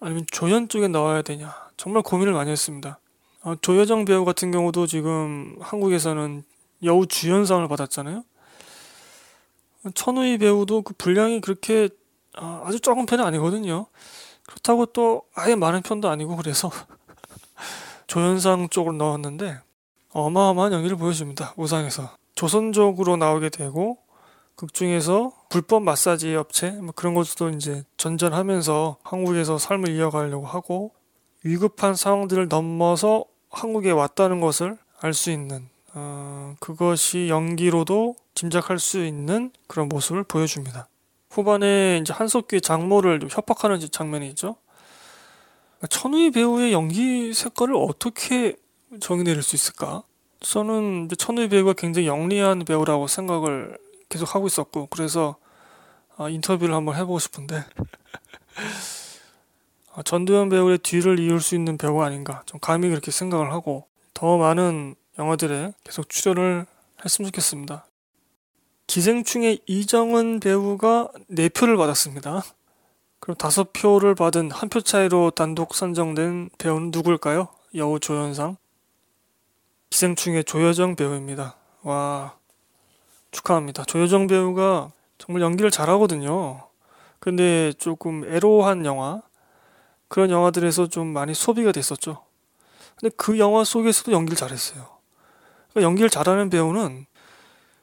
[0.00, 3.00] 아니면 조연 쪽에 넣어야 되냐 정말 고민을 많이 했습니다.
[3.42, 6.44] 어, 조여정 배우 같은 경우도 지금 한국에서는
[6.84, 8.24] 여우 주연상을 받았잖아요.
[9.92, 11.88] 천우희 배우도 그 분량이 그렇게
[12.38, 13.86] 어, 아주 적은 편이 아니거든요.
[14.46, 16.70] 그렇다고 또 아예 많은 편도 아니고 그래서
[18.06, 19.58] 조연상 쪽으로 넣었는데
[20.10, 21.54] 어마어마한 연기를 보여줍니다.
[21.56, 22.16] 우상에서.
[22.34, 23.98] 조선족으로 나오게 되고
[24.56, 30.92] 극 중에서 불법 마사지 업체 뭐 그런 것도 이제 전전하면서 한국에서 삶을 이어가려고 하고
[31.42, 39.52] 위급한 상황들을 넘어서 한국에 왔다는 것을 알 수 있는 어, 그것이 연기로도 짐작할 수 있는
[39.68, 40.88] 그런 모습을 보여줍니다.
[41.30, 44.56] 후반에 이제 한석규의 장모를 협박하는 장면이 있죠.
[45.88, 48.56] 천우희 배우의 연기 색깔을 어떻게
[49.00, 50.02] 정의 내릴 수 있을까?
[50.40, 53.78] 저는 천우희 배우가 굉장히 영리한 배우라고 생각을
[54.08, 55.36] 계속 하고 있었고 그래서
[56.16, 57.64] 아, 인터뷰를 한번 해보고 싶은데
[59.94, 64.36] 아, 전두현 배우의 뒤를 이을 수 있는 배우가 아닌가 좀 감히 그렇게 생각을 하고 더
[64.38, 66.66] 많은 영화들에 계속 출연을
[67.04, 67.86] 했으면 좋겠습니다.
[68.86, 72.42] 기생충의 이정은 배우가 4표를 받았습니다.
[73.20, 77.48] 그럼 5표를 받은 한 표 차이로 단독 선정된 배우는 누굴까요?
[77.76, 78.56] 여우 조연상.
[79.90, 81.56] 기생충의 조여정 배우입니다.
[81.82, 82.36] 와,
[83.30, 83.84] 축하합니다.
[83.84, 86.68] 조여정 배우가 정말 연기를 잘하거든요.
[87.20, 89.22] 근데 조금 애로한 영화,
[90.08, 92.24] 그런 영화들에서 좀 많이 소비가 됐었죠.
[92.96, 94.93] 근데 그 영화 속에서도 연기를 잘했어요.
[95.74, 97.06] 그러니까 연기를 잘하는 배우는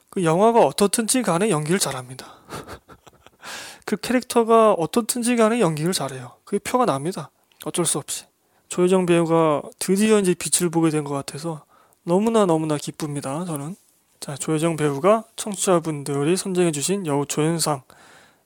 [0.10, 2.38] 그 영화가 어떻든지 간에 연기를 잘합니다.
[3.86, 6.34] 그 캐릭터가 어떻든지 간에 연기를 잘해요.
[6.46, 7.32] 그게 표가 납니다.
[7.66, 8.26] 어쩔 수 없이.
[8.70, 11.66] 조여정 배우가 드디어 이제 빛을 보게 된 것 같아서
[12.04, 13.46] 너무나 너무나 기쁩니다.
[13.46, 13.76] 저는.
[14.20, 17.82] 자, 조여정 배우가 청취자분들이 선정해주신 여우 조연상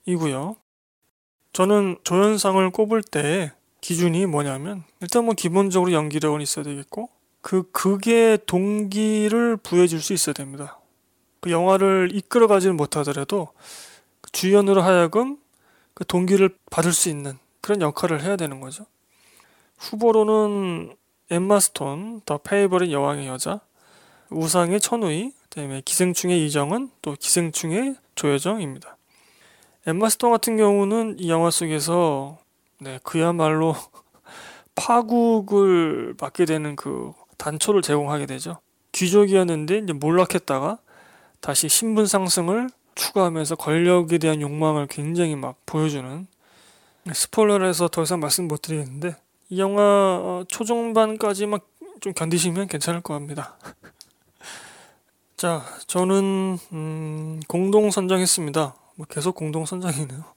[0.05, 0.55] 이고요.
[1.53, 7.10] 저는 조연상을 꼽을 때 기준이 뭐냐면 일단 뭐 기본적으로 연기력은 있어야 되겠고
[7.45, 10.79] 그 극의 동기를 부여줄 수 있어야 됩니다.
[11.41, 13.49] 그 영화를 이끌어가지는 못하더라도
[14.21, 15.38] 그 주연으로 하여금
[15.93, 18.88] 그 동기를 받을 수 있는 그런 역할을 해야 되는 거죠.
[19.77, 20.95] 후보로는
[21.29, 23.60] 엠마 스톤, The Favourite 여왕의 여자,
[24.31, 28.97] 우상의 천우희, 그다음에 기생충의 이정은, 또 기생충의 조여정입니다.
[29.86, 32.39] 엠마 스톤 같은 경우는 이 영화 속에서
[32.79, 33.75] 네, 그야말로
[34.73, 38.58] 파국을 맞게 되는 그 단초를 제공하게 되죠.
[38.91, 40.80] 귀족이었는데 이제 몰락했다가
[41.41, 46.28] 다시 신분 상승을 추구하면서 권력에 대한 욕망을 굉장히 막 보여주는
[47.13, 49.15] 스포일러를 해서 더 이상 말씀 못 드리겠는데
[49.50, 51.60] 이 영화 어, 초중반까지만
[52.02, 53.58] 좀 견디시면 괜찮을 것 같습니다.
[55.38, 58.76] 자, 저는 음, 공동 선정했습니다.
[58.95, 60.24] 뭐 계속 공동 선정이네요.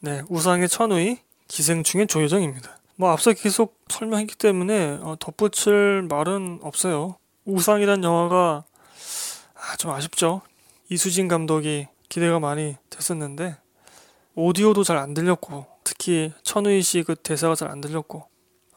[0.00, 2.78] 네, 우상의 천우희, 기생충의 조여정입니다.
[2.96, 7.16] 뭐 앞서 계속 설명했기 때문에 어, 덧붙일 말은 없어요.
[7.44, 8.64] 우상이란 영화가
[9.54, 10.42] 아, 좀 아쉽죠.
[10.88, 13.56] 이수진 감독이 기대가 많이 됐었는데
[14.36, 18.26] 오디오도 잘 안 들렸고 특히 천우희 씨 그 대사가 잘 안 들렸고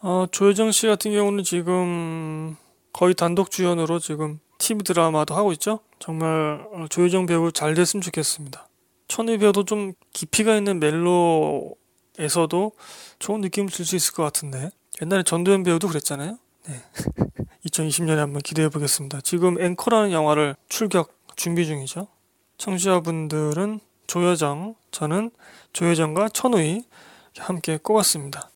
[0.01, 2.55] 어, 조여정 씨 같은 경우는 지금
[2.93, 5.79] 거의 단독 주연으로 지금 TV 드라마도 하고 있죠.
[5.99, 8.67] 정말 어, 조여정 배우 잘 됐으면 좋겠습니다.
[9.07, 11.75] 천우희 배우도 좀 깊이가 있는 멜로
[12.19, 12.71] 에서도
[13.19, 16.37] 좋은 느낌을 줄 수 있을 것 같은데 옛날에 전도연 배우도 그랬잖아요.
[16.67, 16.83] 네.
[17.65, 19.21] 2020년에 한번 기대해 보겠습니다.
[19.21, 22.07] 지금 앵커라는 영화를 출격 준비 중이죠.
[22.57, 25.31] 청취자분들은 조여정, 저는
[25.73, 26.83] 조여정과 천우희
[27.37, 28.49] 함께 꼽았습니다.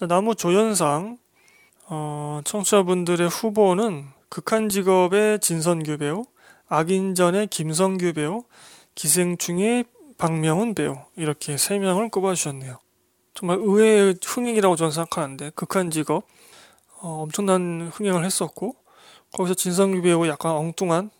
[0.00, 1.18] 자, 나무 조연상
[1.86, 6.24] 어, 청취자분들의 후보는 극한 직업의 진선규 배우,
[6.70, 8.44] 악인전의 김성규 배우,
[8.94, 9.84] 기생충의
[10.16, 12.78] 박명훈 배우 이렇게 세 명을 꼽아주셨네요.
[13.34, 16.24] 정말 의외의 흥행이라고 저는 생각하는데 극한 직업
[17.02, 18.76] 어, 엄청난 흥행을 했었고
[19.34, 21.10] 거기서 진성규 배우 약간 엉뚱한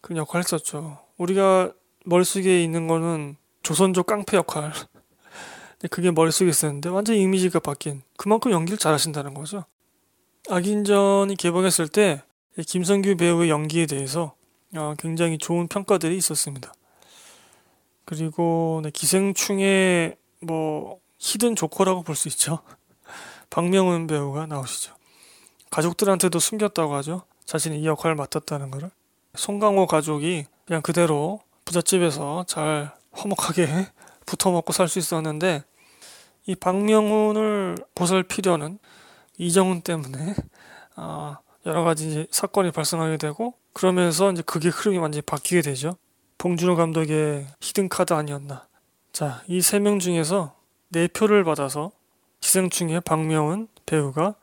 [0.00, 1.00] 그런 역할을 했었죠.
[1.18, 1.70] 우리가
[2.06, 4.72] 머릿속에 있는 거는 조선족 깡패 역할
[5.90, 9.64] 그게 머릿속에 있었는데 완전 이미지가 바뀐 그만큼 연기를 잘하신다는 거죠.
[10.48, 12.22] 악인전이 개봉했을 때
[12.66, 14.34] 김성규 배우의 연기에 대해서
[14.76, 16.72] 어, 굉장히 좋은 평가들이 있었습니다.
[18.04, 22.60] 그리고 네, 기생충의 뭐 히든 조커라고 볼 수 있죠.
[23.50, 24.94] 박명훈 배우가 나오시죠.
[25.70, 27.22] 가족들한테도 숨겼다고 하죠.
[27.46, 28.90] 자신이 이 역할을 맡았다는 것을.
[29.36, 33.68] 송강호 가족이 그냥 그대로 부잣집에서 잘 화목하게
[34.26, 35.62] 붙어 먹고 살 수 있었는데
[36.46, 38.78] 이 박명훈을 보살피려는
[39.38, 40.34] 이정훈 때문에
[40.96, 45.96] 아, 여러 가지 사건이 발생하게 되고 그러면서 이제 그게 흐름이 완전히 바뀌게 되죠.
[46.38, 48.66] 봉준호 감독의 히든 카드 아니었나.
[49.12, 50.54] 자, 이 세 명 중에서
[50.90, 51.92] 네 표를 받아서
[52.40, 54.34] 기생충의 박명훈 배우가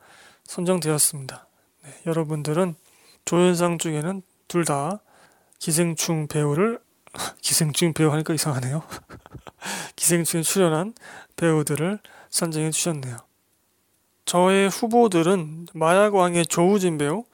[0.44, 1.46] 선정되었습니다.
[1.84, 2.74] 네, 여러분들은
[3.24, 5.00] 조연상 중에는 둘 다
[5.60, 6.80] 기생충 배우를
[7.40, 8.82] 기생충 배우 하니까 이상하네요.
[9.96, 10.94] 기생충에 출연한
[11.36, 11.98] 배우들을
[12.30, 13.18] 선정해 주셨네요.
[14.24, 17.24] 저의 후보들은 마약왕의 조우진 배우,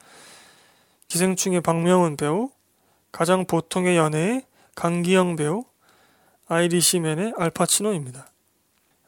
[1.07, 2.49] 기생충의 박명훈 배우,
[3.11, 4.43] 가장 보통의 연애의
[4.75, 5.65] 강기영 배우,
[6.47, 8.27] 아이리시맨의 알파치노입니다.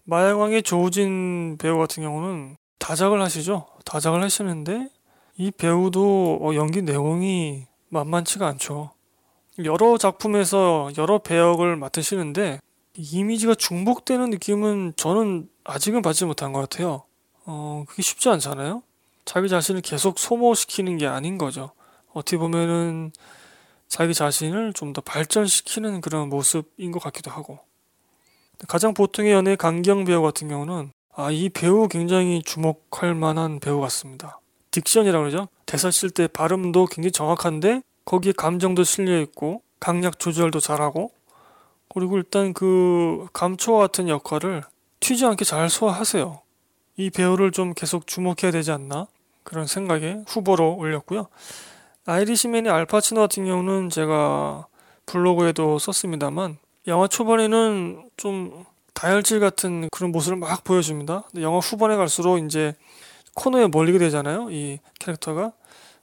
[0.03, 3.67] 마약왕의 조우진 배우 같은 경우는 다작을 하시죠.
[3.85, 4.89] 다작을 하시는데
[5.37, 8.91] 이 배우도 어, 연기 내용이 만만치가 않죠.
[9.65, 12.59] 여러 작품에서 여러 배역을 맡으시는데
[12.95, 17.03] 이미지가 중복되는 느낌은 저는 아직은 받지 못한 것 같아요.
[17.45, 18.83] 어, 그게 쉽지 않잖아요.
[19.25, 21.71] 자기 자신을 계속 소모시키는 게 아닌 거죠.
[22.13, 23.11] 어떻게 보면은
[23.87, 27.59] 자기 자신을 좀 더 발전시키는 그런 모습인 것 같기도 하고.
[28.67, 34.39] 가장 보통의 연애 강경 배우 같은 경우는 아, 이 배우 굉장히 주목할 만한 배우 같습니다.
[34.71, 35.47] 딕션이라고 그러죠.
[35.65, 41.11] 대사 쓸 때 발음도 굉장히 정확한데 거기에 감정도 실려 있고 강약 조절도 잘하고
[41.93, 44.63] 그리고 일단 그 감초와 같은 역할을
[44.99, 46.41] 튀지 않게 잘 소화하세요.
[46.97, 49.07] 이 배우를 좀 계속 주목해야 되지 않나
[49.43, 51.27] 그런 생각에 후보로 올렸고요.
[52.05, 54.67] 아이리시맨의 알파치노 같은 경우는 제가
[55.05, 61.23] 블로그에도 썼습니다만 영화 초반에는 좀 다혈질 같은 그런 모습을 막 보여줍니다.
[61.29, 62.75] 근데 영화 후반에 갈수록 이제
[63.35, 64.49] 코너에 몰리게 되잖아요.
[64.51, 65.53] 이 캐릭터가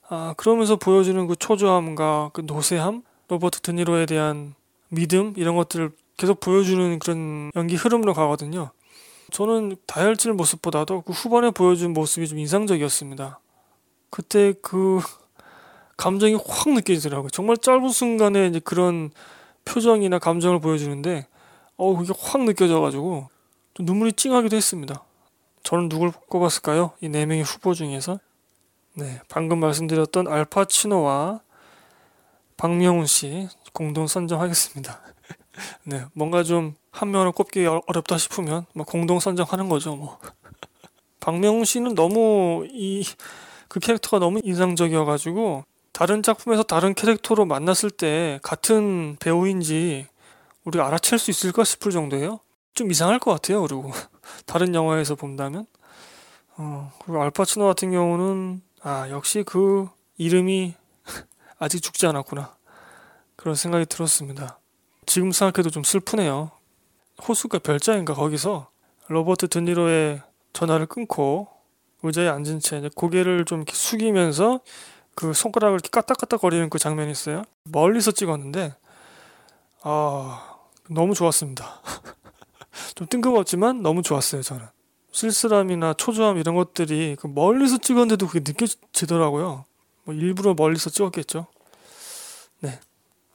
[0.09, 4.55] 아, 그러면서 보여주는 그 초조함과 그 노쇠함, 로버트 드니로에 대한
[4.89, 8.71] 믿음 이런 것들을 계속 보여주는 그런 연기 흐름으로 가거든요.
[9.31, 13.39] 저는 다혈질 모습보다도 그 후반에 보여준 모습이 좀 인상적이었습니다.
[14.11, 15.01] 그때 그
[15.99, 17.29] 감정이 확 느껴지더라고요.
[17.31, 19.11] 정말 짧은 순간에 이제 그런
[19.67, 21.27] 표정이나 감정을 보여주는데,
[21.77, 23.29] 어, 그게 확 느껴져가지고,
[23.75, 25.05] 좀 눈물이 찡하기도 했습니다.
[25.65, 26.93] 저는 누굴 꼽았을까요?
[27.03, 28.19] 이 네 명의 후보 중에서.
[28.99, 31.41] 네, 방금 말씀드렸던 알파치노와
[32.57, 35.01] 박명훈 씨 공동 선정하겠습니다.
[35.85, 40.19] 네, 뭔가 좀 한 명을 꼽기 어렵다 싶으면 뭐 공동 선정하는 거죠, 뭐.
[41.21, 43.05] 박명훈 씨는 너무 이
[43.69, 50.07] 그 캐릭터가 너무 인상적이어가지고 다른 작품에서 다른 캐릭터로 만났을 때 같은 배우인지
[50.65, 52.41] 우리가 알아챌 수 있을까 싶을 정도예요.
[52.75, 53.61] 좀 이상할 것 같아요.
[53.61, 53.93] 그리고
[54.47, 55.67] 다른 영화에서 본다면
[56.57, 60.75] 어, 그리고 알파치노 같은 경우는 아 역시 그 이름이
[61.59, 62.57] 아직 죽지 않았구나
[63.37, 64.59] 그런 생각이 들었습니다.
[65.07, 66.51] 지금 생각해도 좀 슬프네요.
[67.27, 68.71] 호수가 별자인가 거기서
[69.09, 71.49] 로버트 드니로의 전화를 끊고
[72.03, 74.61] 의자에 앉은 채 고개를 좀 숙이면서
[75.15, 77.43] 그 손가락을 이렇게 까딱까딱 거리는 그 장면이 있어요.
[77.65, 78.75] 멀리서 찍었는데
[79.83, 80.57] 아
[80.89, 81.83] 너무 좋았습니다.
[82.95, 84.67] 좀 뜬금없지만 너무 좋았어요 저는.
[85.19, 89.65] 쓸쓸함이나 초조함 이런 것들이 그 멀리서 찍었는데도 그게 느껴지더라고요.
[90.05, 91.47] 뭐 일부러 멀리서 찍었겠죠.
[92.61, 92.79] 네.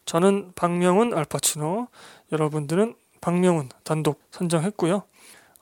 [0.06, 1.88] 저는 박명훈 알파치노,
[2.32, 5.04] 여러분들은 박명훈 단독 선정했고요.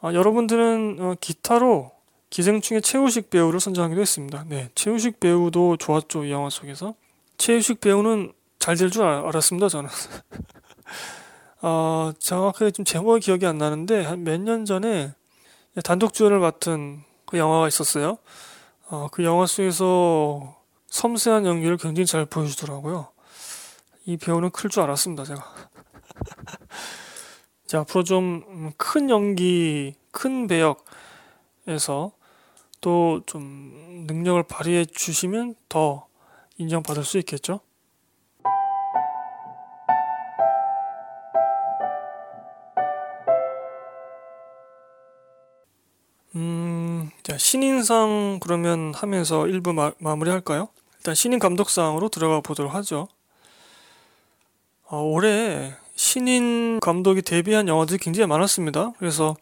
[0.01, 1.91] 아, 여러분들은 어, 기타로
[2.29, 4.45] 기생충의 최우식 배우를 선정하기도 했습니다.
[4.47, 6.93] 네, 최우식 배우도 좋았죠 이 영화 속에서.
[7.37, 9.89] 최우식 배우는 잘 될 줄 알았습니다 저는.
[11.63, 15.13] 어, 정확하게 좀 제목이 기억이 안 나는데 한 몇 년 전에
[15.83, 18.17] 단독 주연을 맡은 그 영화가 있었어요.
[18.89, 20.57] 어, 그 영화 속에서
[20.87, 23.07] 섬세한 연기를 굉장히 잘 보여주더라고요.
[24.05, 25.43] 이 배우는 클 줄 알았습니다 제가.
[27.67, 32.11] 자, 앞으로 좀 큰 연기, 큰 배역에서
[32.81, 36.07] 또 좀 능력을 발휘해 주시면 더
[36.57, 37.61] 인정받을 수 있겠죠.
[47.37, 50.69] 신인상 그러면 하면서 1부 마, 마무리할까요?
[50.97, 53.07] 일단 신인 감독상으로 들어가 보도록 하죠.
[54.87, 58.91] 어, 올해 신인 감독이 데뷔한 영화들이 굉장히 많았습니다.
[58.99, 59.35] 그래서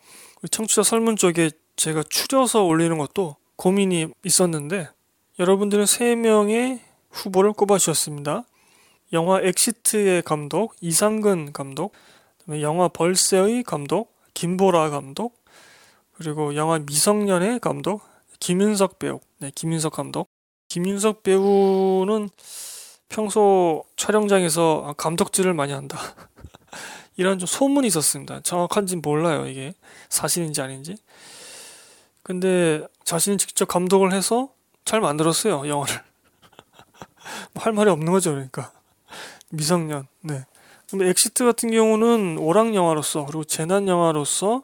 [0.51, 4.89] 청취자 설문 쪽에 제가 추려서 올리는 것도 고민이 있었는데
[5.39, 8.43] 여러분들은 3명의 후보를 꼽아주셨습니다.
[9.13, 11.93] 영화 엑시트의 감독 이상근 감독,
[12.61, 15.38] 영화 벌새의 감독 김보라 감독,
[16.19, 18.01] 그리고 영화 미성년의 감독
[18.39, 20.29] 김윤석 배우, 네 김윤석 감독.
[20.67, 22.29] 김윤석 배우는
[23.09, 25.97] 평소 촬영장에서 감독질을 많이 한다.
[27.17, 28.41] 이런 좀 소문이 있었습니다.
[28.41, 29.73] 정확한지는 몰라요 이게
[30.09, 30.95] 사실인지 아닌지.
[32.21, 34.49] 근데 자신이 직접 감독을 해서
[34.85, 35.95] 잘 만들었어요 영화를
[37.53, 38.71] 뭐 할 말이 없는 거죠 그러니까
[39.49, 40.45] 미성년 네
[40.89, 44.61] 근데 엑시트 같은 경우는 오락 영화로서 그리고 재난 영화로서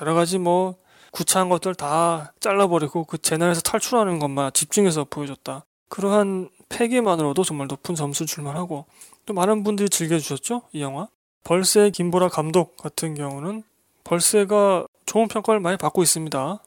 [0.00, 0.76] 여러 가지 뭐
[1.12, 8.26] 구차한 것들 다 잘라버리고 그 재난에서 탈출하는 것만 집중해서 보여줬다 그러한 폐기만으로도 정말 높은 점수
[8.26, 8.86] 줄만하고
[9.24, 11.08] 또 많은 분들이 즐겨주셨죠 이 영화
[11.44, 13.62] 벌새 김보라 감독 같은 경우는
[14.04, 16.60] 벌새가 좋은 평가를 많이 받고 있습니다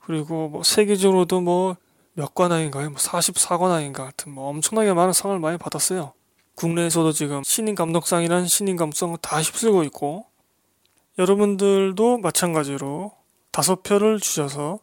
[0.00, 1.76] 그리고 뭐 세계적으로도 뭐
[2.14, 2.90] 몇 관왕인가요?
[2.90, 6.12] 뭐 44관왕인가 같은 뭐 엄청나게 많은 상을 많이 받았어요.
[6.54, 10.26] 국내에서도 지금 신인 감독상이란 신인 감독상을 다 휩쓸고 있고
[11.18, 13.12] 여러분들도 마찬가지로
[13.50, 14.78] 다섯 표를 주셔서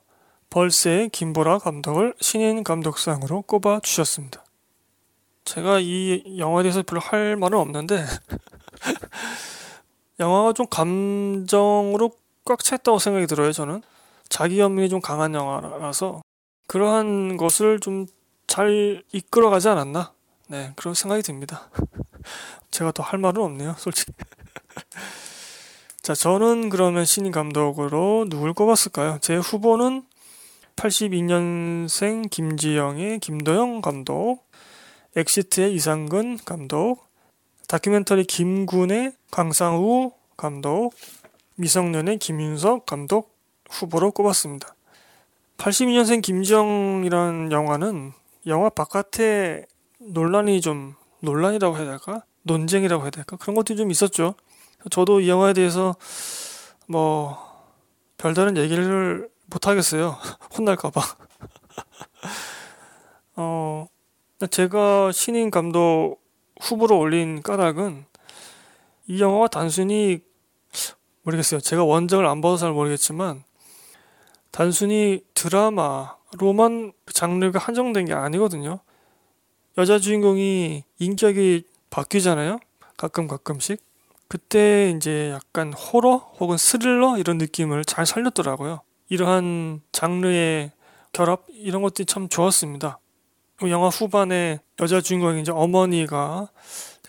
[0.50, 4.44] 벌새 김보라 감독을 신인 감독상으로 꼽아 주셨습니다.
[5.46, 8.06] 제가 이 영화에 대해서 별로 할 말은 없는데
[10.20, 12.12] 영화가 좀 감정으로
[12.46, 13.82] 꽉 찼다고 생각이 들어요 저는
[14.28, 16.22] 자기 연민이 좀 강한 영화라서
[16.68, 18.08] 그러한 것을 좀
[18.50, 20.12] 잘 이끌어가지 않았나?
[20.48, 21.70] 네, 그런 생각이 듭니다.
[22.72, 24.12] 제가 더 할 말은 없네요, 솔직히.
[26.02, 29.20] 자, 저는 그러면 신인 감독으로 누굴 꼽았을까요?
[29.22, 30.04] 제 후보는
[30.76, 34.40] 82년생 김지영의 김도영 감독,
[35.16, 37.06] 엑시트의 이상근 감독,
[37.68, 40.94] 다큐멘터리 김군의 강상우 감독,
[41.56, 43.36] 미성년의 김윤석 감독,
[43.70, 44.74] 후보로 꼽았습니다.
[45.58, 48.14] 82년생 김지영이라는 영화는
[48.48, 49.66] 영화 바깥에
[50.00, 52.24] 논란이 좀 논란이라고 해야 될까?
[52.44, 53.36] 논쟁이라고 해야 될까?
[53.36, 54.36] 그런 것들이 좀 있었죠.
[54.90, 55.96] 저도 이 영화에 대해서
[56.88, 57.38] 뭐
[58.18, 60.18] 별다른 얘기를 못 하겠어요.
[60.58, 61.02] 혼날까봐.
[63.36, 63.88] 어,
[64.50, 66.18] 제가 신인 감독
[66.62, 68.06] 후보로 올린 까닭은
[69.08, 70.22] 이 영화가 단순히
[71.24, 71.60] 모르겠어요.
[71.60, 73.44] 제가 원작을 안 봐서 잘 모르겠지만
[74.52, 78.80] 단순히 드라마로만 그 장르가 한정된 게 아니거든요.
[79.78, 82.60] 여자 주인공이 인격이 바뀌잖아요.
[82.98, 83.89] 가끔 가끔씩.
[84.30, 88.82] 그때 이제 약간 호러 혹은 스릴러 이런 느낌을 잘 살렸더라고요.
[89.10, 90.72] 이러한 장르의
[91.12, 93.00] 결합 이런 것들이 참 좋았습니다.
[93.64, 96.48] 영화 후반에 여자 주인공이 이제 어머니가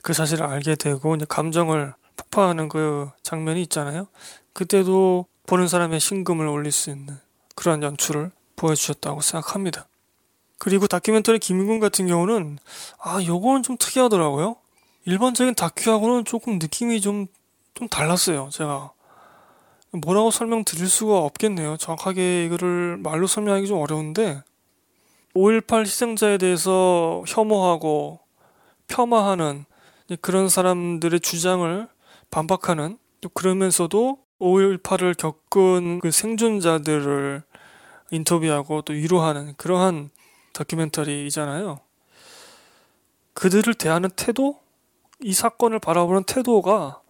[0.02, 4.08] 그 사실을 알게 되고 이제 감정을 폭파하는 그 장면이 있잖아요.
[4.54, 7.18] 그때도 보는 사람의 심금을 올릴 수 있는
[7.54, 9.86] 그런 연출을 보여주셨다고 생각합니다.
[10.58, 12.58] 그리고 다큐멘터리 김인군 같은 경우는
[12.98, 14.56] 아 요거는 좀 특이하더라고요.
[15.04, 17.26] 일반적인 다큐하고는 조금 느낌이 좀
[17.74, 18.50] 좀 달랐어요.
[18.52, 18.92] 제가
[19.92, 21.78] 뭐라고 설명드릴 수가 없겠네요.
[21.78, 24.42] 정확하게 이거를 말로 설명하기 좀 어려운데
[25.34, 28.20] 5.18 희생자에 대해서 혐오하고
[28.88, 29.64] 폄하하는
[30.20, 31.88] 그런 사람들의 주장을
[32.30, 32.98] 반박하는
[33.32, 37.42] 그러면서도 5.18을 겪은 그 생존자들을
[38.10, 40.10] 인터뷰하고 또 위로하는 그러한
[40.52, 41.80] 다큐멘터리이잖아요.
[43.34, 44.60] 그들을 대하는 태도,
[45.22, 47.00] 이 사건을 바라보는 태도가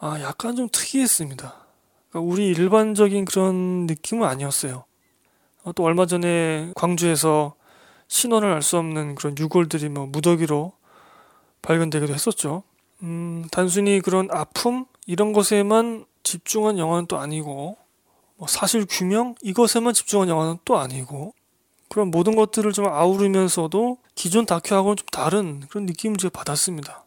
[0.00, 1.54] 아, 약간 좀 특이했습니다.
[2.10, 4.84] 그러니까 우리 일반적인 그런 느낌은 아니었어요.
[5.64, 7.54] 어, 또 얼마 전에 광주에서
[8.06, 10.72] 신원을 알 수 없는 그런 유골들이 뭐 무더기로
[11.62, 12.62] 발견되기도 했었죠.
[13.02, 17.76] 음, 단순히 그런 아픔 이런 것에만 집중한 영화는 또 아니고
[18.36, 21.34] 뭐 사실 규명 이것에만 집중한 영화는 또 아니고
[21.88, 27.04] 그런 모든 것들을 좀 아우르면서도 기존 다큐하고는 좀 다른 그런 느낌을 제가 받았습니다.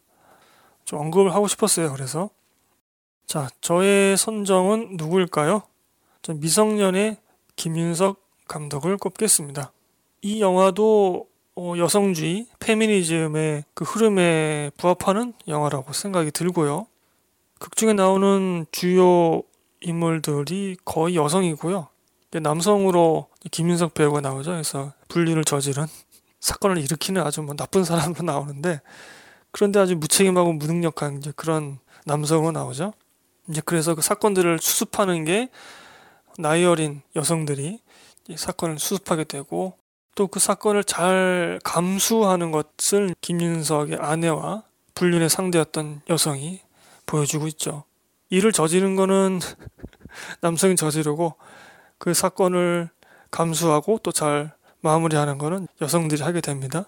[0.85, 1.91] 좀 언급을 하고 싶었어요.
[1.91, 2.29] 그래서
[3.27, 5.63] 자 저의 선정은 누구일까요?
[6.21, 7.17] 전 미성년의
[7.55, 9.71] 김윤석 감독을 꼽겠습니다.
[10.21, 16.87] 이 영화도 어, 여성주의, 페미니즘의 그 흐름에 부합하는 영화라고 생각이 들고요.
[17.59, 19.43] 극 중에 나오는 주요
[19.81, 21.87] 인물들이 거의 여성이고요.
[22.39, 24.51] 남성으로 김윤석 배우가 나오죠.
[24.51, 25.85] 그래서 불륜을 저지른
[26.39, 28.81] 사건을 일으키는 아주 뭐 나쁜 사람으로 나오는데
[29.51, 32.93] 그런데 아주 무책임하고 무능력한 이제 그런 남성으로 나오죠.
[33.49, 35.49] 이제 그래서 그 사건들을 수습하는 게
[36.37, 37.79] 나이 어린 여성들이
[38.35, 39.75] 사건을 수습하게 되고
[40.15, 44.63] 또 그 사건을 잘 감수하는 것을 김윤석의 아내와
[44.93, 46.61] 불륜의 상대였던 여성이
[47.05, 47.83] 보여주고 있죠.
[48.29, 49.39] 일을 저지른 거는
[50.41, 51.35] 남성이 저지르고
[52.01, 52.89] 그 사건을
[53.29, 56.85] 감수하고 또 잘 마무리하는 거는 여성들이 하게 됩니다.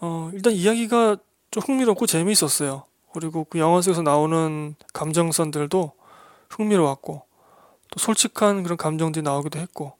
[0.00, 1.16] 어, 일단 이야기가
[1.50, 2.84] 좀 흥미롭고 재미있었어요.
[3.12, 5.92] 그리고 그 영화 속에서 나오는 감정선들도
[6.50, 7.22] 흥미로웠고
[7.90, 9.94] 또 솔직한 그런 감정들이 나오기도 했고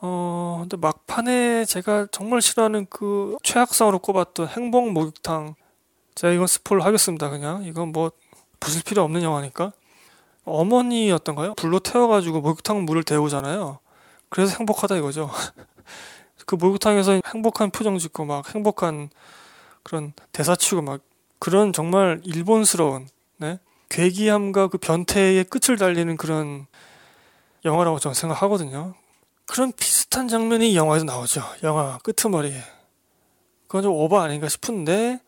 [0.00, 5.56] 어, 근데 막판에 제가 정말 싫어하는 그 최악상으로 꼽았던 행복 목욕탕.
[6.14, 7.64] 제가 이건 스포를 하겠습니다, 그냥.
[7.64, 8.12] 이건 뭐,
[8.60, 9.72] 부술 필요 없는 영화니까.
[10.44, 11.54] 어머니였던가요?
[11.54, 13.78] 불로 태워가지고 목욕탕 물을 데우잖아요.
[14.28, 15.30] 그래서 행복하다 이거죠.
[16.46, 19.10] 그 목욕탕에서 행복한 표정 짓고 막 행복한
[19.82, 21.00] 그런 대사 치고 막
[21.38, 23.58] 그런 정말 일본스러운, 네?
[23.88, 26.66] 괴기함과 그 변태의 끝을 달리는 그런
[27.64, 28.94] 영화라고 저는 생각하거든요.
[29.46, 31.42] 그런 비슷한 장면이 영화에서 나오죠.
[31.62, 32.60] 영화 끄트머리에.
[33.66, 35.20] 그건 좀 오버 아닌가 싶은데,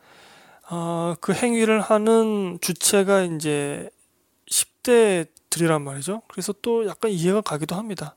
[0.70, 3.88] 어, 그 행위를 하는 주체가 이제
[4.86, 6.22] 10대들이란 말이죠.
[6.28, 8.16] 그래서 또 약간 이해가 가기도 합니다.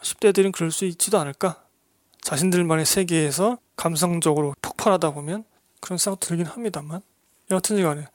[0.00, 1.62] 10대들은 그럴 수 있지도 않을까?
[2.22, 5.44] 자신들만의 세계에서 감성적으로 폭발하다 보면
[5.80, 7.02] 그런 생각도 들긴 합니다만.
[7.50, 8.06] 여하튼 간에,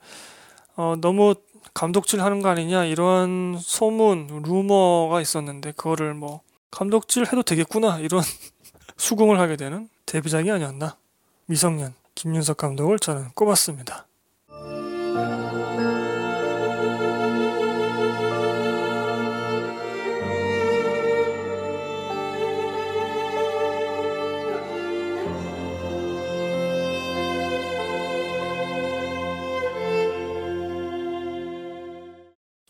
[0.76, 1.34] 어, 너무
[1.72, 8.22] 감독질 하는 거 아니냐, 이런 소문, 루머가 있었는데, 그거를 뭐, 감독질 해도 되겠구나 이런
[8.96, 10.96] 수긍을 하게 되는 데뷔작이 아니었나
[11.46, 14.06] 미성년 김윤석 감독을 저는 꼽았습니다.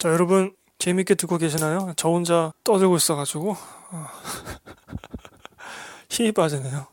[0.02, 1.92] 자 여러분 재밌게 듣고 계시나요?
[1.94, 4.06] 저 혼자 떠들고 있어가지고 어.
[6.10, 6.88] 힘이 빠지네요.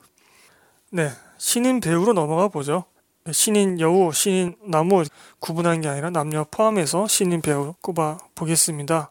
[0.92, 2.84] 네, 신인 배우로 넘어가 보죠.
[3.24, 5.04] 네, 신인 여우, 신인 나무
[5.40, 9.10] 구분한 게 아니라 남녀 포함해서 신인 배우 꼽아 보겠습니다.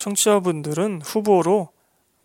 [0.00, 1.68] 청취자분들은 후보로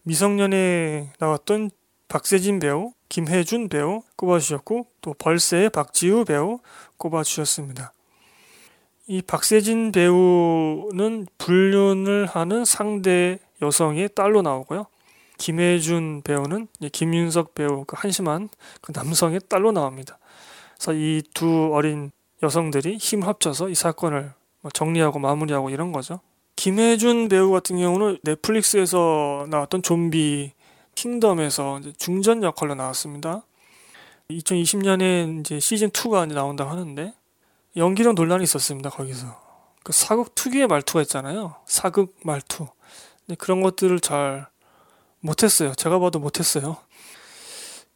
[0.01, 1.69] 미성년에 나왔던
[2.07, 6.61] 박세진 배우, 김혜준 배우 꼽아주셨고 또 벌새의 박지우 배우
[6.97, 7.93] 꼽아주셨습니다.
[9.07, 14.85] 이 박세진 배우는 불륜을 하는 상대 여성의 딸로 나오고요.
[15.37, 18.49] 김혜준 배우는 김윤석 배우 그 한심한
[18.81, 20.19] 그 남성의 딸로 나옵니다.
[20.75, 22.11] 그래서 이 두 어린
[22.43, 26.19] 여성들이 힘을 합쳐서 이 사건을 뭐 정리하고 마무리하고 이런 거죠.
[26.55, 30.51] 김혜준 배우 같은 경우는 넷플릭스에서 나왔던 좀비
[30.95, 33.43] 킹덤에서 중전 역할로 나왔습니다.
[34.29, 37.13] 2020년에 이제 시즌 2가 이제 나온다고 하는데
[37.75, 38.89] 연기력 논란이 있었습니다.
[38.89, 39.39] 거기서
[39.83, 41.55] 그 사극 특유의 말투가 있잖아요.
[41.65, 42.67] 사극 말투.
[43.37, 44.47] 그런 것들을 잘
[45.19, 45.73] 못했어요.
[45.75, 46.77] 제가 봐도 못했어요.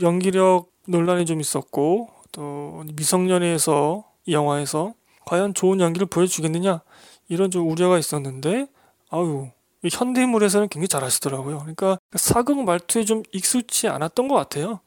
[0.02, 4.94] 연기력 논란이 좀 있었고 또 미성년에서 이 영화에서
[5.26, 6.82] 과연 좋은 연기를 보여주겠느냐
[7.28, 8.68] 이런 좀 우려가 있었는데
[9.10, 9.50] 아유
[9.84, 11.60] 현대물에서는 굉장히 잘하시더라고요.
[11.60, 14.80] 그러니까 사극 말투에 좀 익숙치 않았던 것 같아요.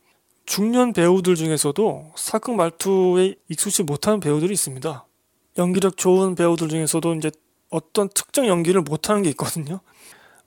[0.48, 5.04] 중년 배우들 중에서도 사극 말투에 익숙치 못하는 배우들이 있습니다.
[5.58, 7.30] 연기력 좋은 배우들 중에서도 이제
[7.68, 9.80] 어떤 특정 연기를 못하는 게 있거든요.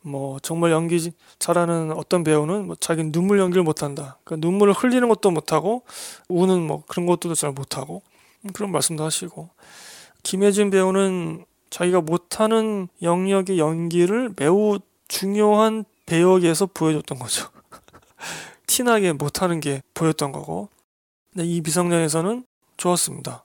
[0.02, 4.18] 뭐 정말 연기 잘하는 어떤 배우는 뭐 자기 눈물 연기를 못한다.
[4.24, 5.84] 그러니까 눈물을 흘리는 것도 못하고
[6.30, 8.02] 우는 뭐 그런 것도 잘 못하고
[8.54, 9.52] 그런 말씀도 하시고
[10.24, 17.50] 김혜진 배우는 자기가 못하는 영역의 연기를 매우 중요한 배역에서 보여줬던 거죠.
[18.72, 20.70] 티나게 못하는 게 보였던 거고
[21.34, 22.46] 근데 이 미성년에서는
[22.78, 23.44] 좋았습니다.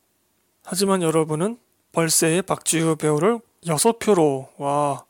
[0.62, 1.58] 하지만 여러분은
[1.92, 5.04] 벌새의 박지우 배우를 6표로 와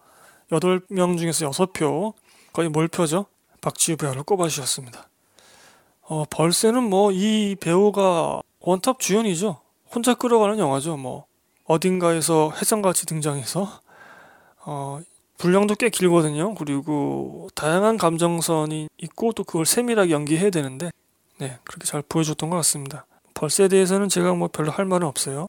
[0.51, 2.15] 8명 중에서 6표
[2.55, 3.27] 거의 몰표죠.
[3.61, 5.07] 박지우 배우를 꼽아주셨습니다.
[6.09, 9.61] 어, 벌새는 뭐 이 배우가 원탑 주연이죠.
[9.95, 10.97] 혼자 끌어가는 영화죠.
[10.97, 11.27] 뭐
[11.65, 13.69] 어딘가에서 해성같이 등장해서
[14.65, 15.01] 어,
[15.39, 16.55] 분량도 꽤 길거든요.
[16.55, 20.91] 그리고 다양한 감정선이 있고 또 그걸 세밀하게 연기해야 되는데
[21.39, 23.07] 네 그렇게 잘 보여줬던 것 같습니다.
[23.35, 25.47] 벌새에 대해서는 제가 뭐 별로 할 말은 없어요.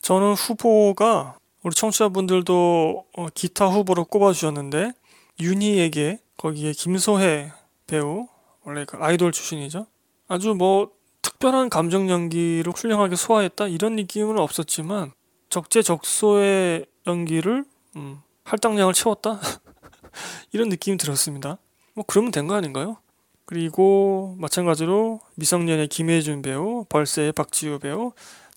[0.00, 4.92] 저는 후보가 우리 청취자분들도 어, 기타 후보로 꼽아주셨는데
[5.40, 7.52] 윤희에게 거기에 김소혜
[7.86, 8.28] 배우
[8.64, 9.86] 원래 그 아이돌 출신이죠.
[10.28, 10.90] 아주 뭐
[11.22, 15.12] 특별한 감정 연기를 훌륭하게 소화했다 이런 느낌은 없었지만
[15.50, 17.64] 적재적소의 연기를
[17.96, 19.40] 음, 할당량을 채웠다
[20.52, 21.58] 이런 느낌이 들었습니다.
[21.94, 22.96] 뭐 그러면 된 거 아닌가요?
[23.44, 28.12] 그리고 마찬가지로 미성년의 김혜준 배우, 벌새의 박지우 배우,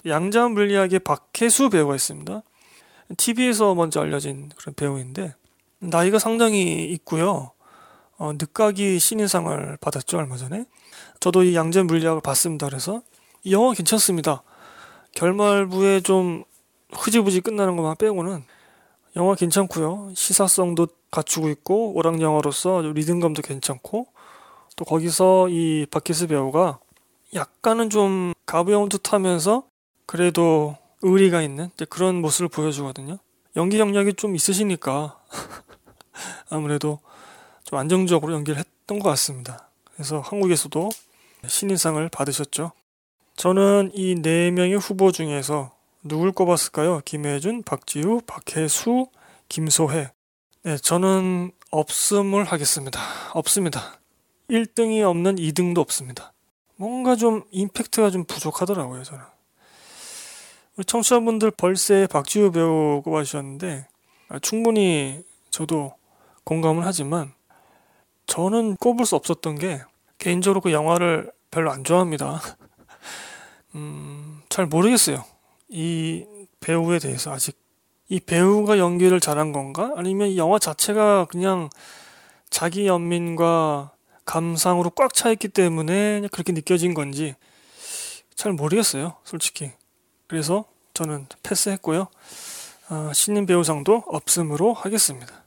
[0.05, 2.41] 양자 물리학의 박혜수 배우가 있습니다.
[3.17, 5.33] TV에서 먼저 알려진 그런 배우인데
[5.79, 7.51] 나이가 상당히 있고요.
[8.17, 10.65] 어, 늦가기 신인상을 받았죠 얼마 전에.
[11.19, 12.67] 저도 이 양자 물리학을 봤습니다.
[12.67, 13.01] 그래서
[13.43, 14.43] 이 영화 괜찮습니다.
[15.15, 16.43] 결말부에 좀
[16.93, 18.43] 흐지부지 끝나는 것만 빼고는
[19.15, 20.11] 영화 괜찮고요.
[20.15, 24.07] 시사성도 갖추고 있고 오락 영화로서 리듬감도 괜찮고
[24.77, 26.79] 또 거기서 이 박희스 배우가
[27.33, 29.63] 약간은 좀 가벼운 듯하면서
[30.05, 33.17] 그래도 의리가 있는 그런 모습을 보여주거든요.
[33.57, 35.19] 연기 경력이 좀 있으시니까
[36.49, 36.99] 아무래도
[37.63, 39.69] 좀 안정적으로 연기를 했던 것 같습니다.
[39.93, 40.89] 그래서 한국에서도
[41.47, 42.71] 신인상을 받으셨죠.
[43.35, 45.71] 저는 이 네 명의 후보 중에서
[46.03, 47.01] 누굴 꼽았을까요?
[47.05, 49.07] 김혜준, 박지우, 박혜수,
[49.49, 50.11] 김소혜.
[50.63, 52.99] 네, 저는 없음을 하겠습니다.
[53.33, 53.99] 없습니다.
[54.49, 56.33] 1등이 없는 2등도 없습니다.
[56.75, 59.23] 뭔가 좀 임팩트가 좀 부족하더라고요, 저는.
[60.75, 63.87] 우리 청취자분들 벌새 박지우 배우 꼽아주셨는데
[64.29, 65.93] 아, 충분히 저도
[66.45, 67.33] 공감을 하지만
[68.25, 69.81] 저는 꼽을 수 없었던 게
[70.17, 72.41] 개인적으로 그 영화를 별로 안 좋아합니다.
[73.75, 75.23] 음, 잘 모르겠어요.
[75.71, 76.25] 이
[76.59, 77.57] 배우에 대해서 아직
[78.09, 79.93] 이 배우가 연기를 잘한 건가?
[79.95, 81.69] 아니면 이 영화 자체가 그냥
[82.49, 83.93] 자기 연민과
[84.25, 87.35] 감상으로 꽉 차 있기 때문에 그렇게 느껴진 건지
[88.35, 89.71] 잘 모르겠어요, 솔직히.
[90.27, 92.07] 그래서 저는 패스했고요.
[92.89, 95.43] 어, 신인 배우상도 없음으로 하겠습니다.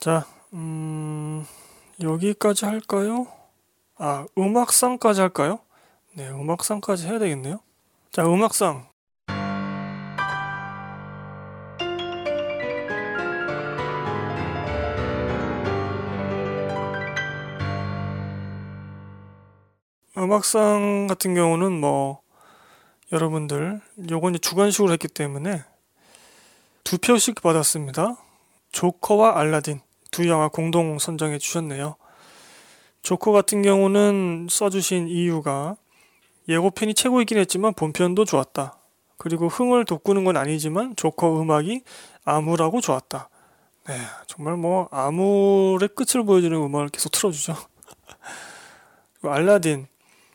[0.00, 1.46] 자, 음,
[2.00, 3.28] 여기까지 할까요?
[3.96, 5.60] 아, 음악상까지 할까요?
[6.14, 7.60] 네, 음악상까지 해야 되겠네요.
[8.10, 8.91] 자, 음악상.
[20.22, 22.20] 음악상 같은 경우는 뭐
[23.10, 25.64] 여러분들 요건 주관식으로 했기 때문에
[26.84, 28.16] 두 표씩 받았습니다.
[28.70, 31.96] 조커와 알라딘 두 영화 공동 선정해 주셨네요.
[33.02, 35.76] 조커 같은 경우는 써주신 이유가
[36.48, 38.78] 예고편이 최고이긴 했지만 본편도 좋았다.
[39.16, 41.82] 그리고 흥을 돋구는 건 아니지만 조커 음악이
[42.24, 43.28] 암울하고 좋았다.
[43.88, 43.94] 네,
[44.26, 47.56] 정말 뭐 암울의 끝을 보여주는 음악을 계속 틀어주죠.
[49.22, 49.86] 알라딘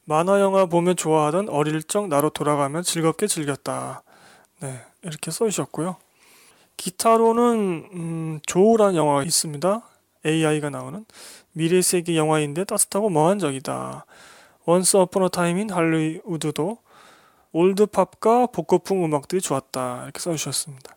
[0.10, 4.04] 만화 영화 보면 좋아하던 어릴 적 나로 돌아가면 즐겁게 즐겼다.
[4.62, 5.98] 네, 이렇게 써주셨고요.
[6.78, 9.82] 기타로는 음, Zoe란 영화가 있습니다.
[10.26, 11.04] AI가 나오는
[11.52, 14.06] 미래 세계 영화인데 따뜻하고 몽환적이다.
[14.64, 16.78] Once Upon a Time in 할리우드도
[17.52, 20.04] old pop과 복고풍 음악들이 좋았다.
[20.04, 20.96] 이렇게 써주셨습니다.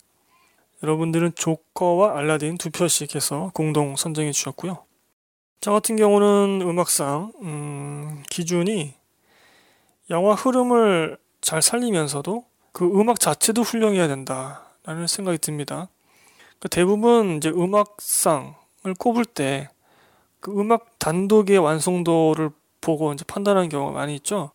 [0.85, 4.85] 여러분들은 조커와 알라딘 두 표씩 해서 공동 선정해 주셨고요.
[5.61, 9.00] 저 같은 경우는 음악상 음, 기준이
[10.11, 15.89] 영화 흐름을 잘 살리면서도 그 음악 자체도 훌륭해야 된다라는 생각이 듭니다.
[16.59, 18.55] 그 대부분 이제 음악상을
[18.99, 19.69] 꼽을 때
[20.41, 22.51] 그 음악 단독의 완성도를
[22.81, 24.51] 보고 이제 판단하는 경우가 많이 있죠.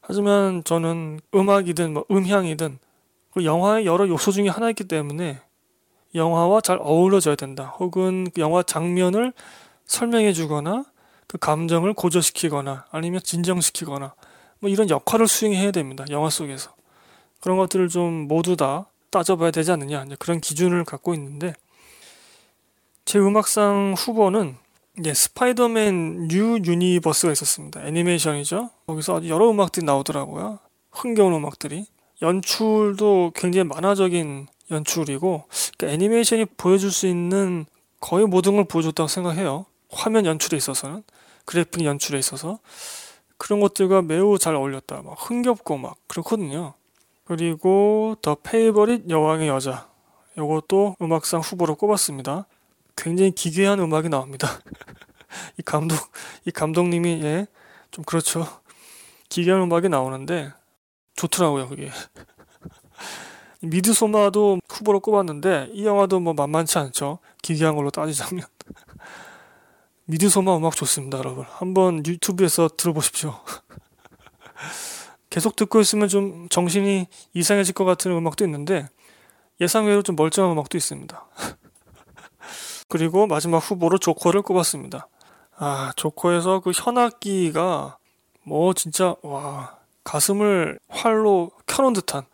[0.00, 2.78] 하지만 저는 음악이든 뭐 음향이든
[3.32, 5.40] 그 영화의 여러 요소 중에 하나이기 때문에
[6.14, 7.74] 영화와 잘 어우러져야 된다.
[7.78, 9.32] 혹은 그 영화 장면을
[9.84, 10.84] 설명해 주거나
[11.26, 14.14] 그 감정을 고조시키거나 아니면 진정시키거나
[14.60, 16.04] 뭐 이런 역할을 수행해야 됩니다.
[16.10, 16.74] 영화 속에서.
[17.40, 20.04] 그런 것들을 좀 모두 다 따져봐야 되지 않느냐.
[20.18, 21.54] 그런 기준을 갖고 있는데
[23.04, 24.56] 제 음악상 후보는
[25.04, 27.86] 예, 스파이더맨 New Universe가 있었습니다.
[27.86, 28.70] 애니메이션이죠.
[28.86, 30.58] 거기서 아주 여러 음악들이 나오더라고요.
[30.90, 31.86] 흥겨운 음악들이.
[32.22, 35.44] 연출도 굉장히 만화적인 연출이고
[35.76, 37.66] 그러니까 애니메이션이 보여줄 수 있는
[38.00, 39.66] 거의 모든 걸 보여줬다고 생각해요.
[39.90, 41.02] 화면 연출에 있어서는
[41.44, 42.58] 그래픽 연출에 있어서
[43.38, 45.02] 그런 것들과 매우 잘 어울렸다.
[45.02, 46.74] 막 흥겹고 막 그렇거든요.
[47.24, 49.88] 그리고 더 페이버릿 여왕의 여자.
[50.36, 52.46] 이것도 음악상 후보로 꼽았습니다.
[52.96, 54.48] 굉장히 기괴한 음악이 나옵니다.
[55.58, 55.98] 이 감독,
[56.44, 57.46] 이 감독님이, 예,
[57.90, 58.46] 좀 그렇죠.
[59.28, 60.52] 기괴한 음악이 나오는데,
[61.14, 61.90] 좋더라고요, 그게.
[63.60, 67.18] 미드소마도 후보로 꼽았는데, 이 영화도 뭐 만만치 않죠.
[67.42, 68.44] 기괴한 걸로 따지자면.
[70.06, 71.44] 미드소마 음악 좋습니다, 여러분.
[71.48, 73.40] 한번 유튜브에서 들어보십시오.
[75.30, 78.88] 계속 듣고 있으면 좀 정신이 이상해질 것 같은 음악도 있는데,
[79.60, 81.26] 예상외로 좀 멀쩡한 음악도 있습니다.
[82.88, 85.08] 그리고 마지막 후보로 조커를 꼽았습니다.
[85.56, 87.98] 아, 조커에서 그 현악기가
[88.44, 92.24] 뭐 진짜 와 가슴을 활로 켜놓은 듯한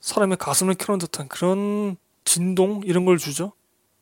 [0.00, 3.52] 사람의 가슴을 켜놓은 듯한 그런 진동 이런 걸 주죠.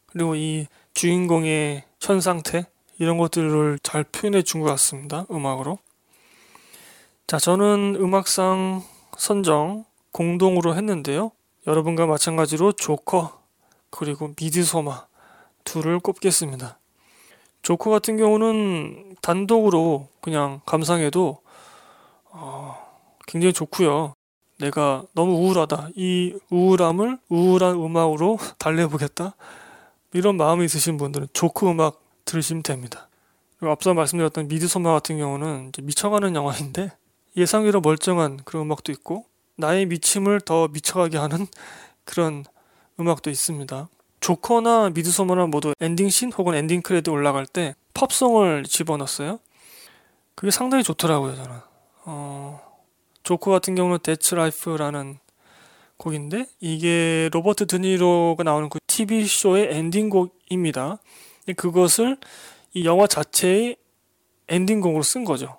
[0.07, 2.67] 그리고 이 주인공의 현 상태
[3.01, 5.25] 이런 것들을 잘 표현해 준 것 같습니다.
[5.31, 5.79] 음악으로.
[7.27, 8.83] 자, 저는 음악상
[9.17, 11.33] 선정 공동으로 했는데요.
[11.67, 13.41] 여러분과 마찬가지로 조커
[13.89, 15.07] 그리고 미드소마
[15.65, 16.79] 둘을 꼽겠습니다.
[17.63, 21.41] 조커 같은 경우는 단독으로 그냥 감상해도
[22.33, 22.77] 어,
[23.27, 24.13] 굉장히 좋고요.
[24.59, 25.89] 내가 너무 우울하다.
[25.97, 29.35] 이 우울함을 우울한 음악으로 달래보겠다.
[30.13, 33.09] 이런 마음이 있으신 분들은 조커 음악 들으시면 됩니다.
[33.59, 36.93] 그리고 앞서 말씀드렸던 미드소마 같은 경우는 미쳐가는 영화인데
[37.37, 39.27] 예상외로 멀쩡한 그런 음악도 있고
[39.57, 41.47] 나의 미침을 더 미쳐가게 하는
[42.05, 42.45] 그런
[42.99, 43.89] 음악도 있습니다.
[44.21, 49.41] 조커나 미드소마나 모두 ending scene 혹은 ending credit 올라갈 때 팝송을 집어넣었어요.
[50.35, 51.57] 그게 상당히 좋더라고요, 저는.
[52.05, 52.61] 어,
[53.23, 55.19] 조커 같은 경우는 That's Life라는
[55.97, 60.99] 곡인데 이게 로버트 드니로가 나오는 그 TV쇼의 ending곡입니다.
[61.55, 62.17] 그것을
[62.73, 63.77] 이 영화 자체의
[64.49, 65.57] ending곡으로 쓴 거죠.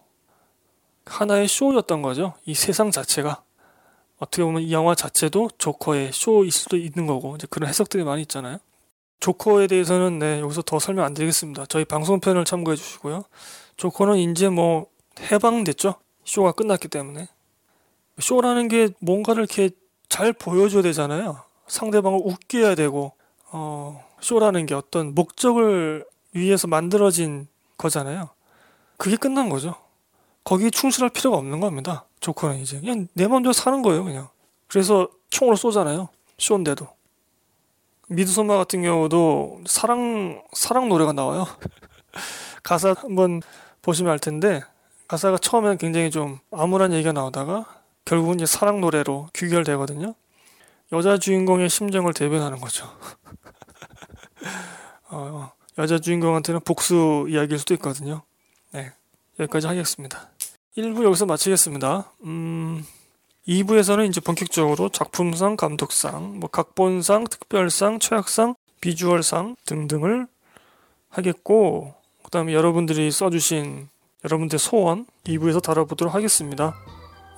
[1.05, 2.33] 하나의 쇼였던 거죠.
[2.45, 3.43] 이 세상 자체가.
[4.19, 8.59] 어떻게 보면 이 영화 자체도 조커의 쇼일 수도 있는 거고 이제 그런 해석들이 많이 있잖아요.
[9.19, 11.65] 조커에 대해서는 네 여기서 더 설명 안 드리겠습니다.
[11.67, 13.23] 저희 방송편을 참고해 주시고요.
[13.77, 14.87] 조커는 이제 뭐
[15.19, 15.95] 해방됐죠.
[16.23, 17.27] 쇼가 끝났기 때문에
[18.19, 19.71] 쇼라는 게 뭔가를 이렇게
[20.07, 21.41] 잘 보여줘야 되잖아요.
[21.67, 23.13] 상대방을 웃게 해야 되고
[23.51, 27.47] 어 쇼라는 게 어떤 목적을 위해서 만들어진
[27.77, 28.29] 거잖아요.
[28.97, 29.75] 그게 끝난 거죠.
[30.43, 32.05] 거기에 충실할 필요가 없는 겁니다.
[32.19, 32.79] 조커는 이제.
[32.79, 34.29] 그냥 내 맘대로 사는 거예요 그냥.
[34.67, 36.09] 그래서 총으로 쏘잖아요.
[36.37, 36.87] 쇼인데도.
[38.07, 41.47] 미드소마 같은 경우도 사랑 사랑 노래가 나와요.
[42.63, 43.41] 가사 한번
[43.81, 44.61] 보시면 알 텐데
[45.07, 47.65] 가사가 처음에는 굉장히 좀 암울한 얘기가 나오다가
[48.05, 50.13] 결국은 이제 사랑 노래로 귀결되거든요.
[50.93, 52.85] 여자 주인공의 심정을 대변하는 거죠
[55.09, 58.23] 어, 여자 주인공한테는 복수 이야기일 수도 있거든요
[58.71, 58.91] 네
[59.39, 60.31] 여기까지 하겠습니다
[60.77, 62.13] 1부 여기서 마치겠습니다.
[62.23, 62.85] 음,
[63.47, 70.27] 2부에서는 이제 본격적으로 작품상, 감독상, 뭐 각본상, 특별상, 최악상, 비주얼상 등등을
[71.09, 73.89] 하겠고, 그 다음에 여러분들이 써주신
[74.23, 76.73] 여러분들 소원 2부에서 다뤄보도록 하겠습니다.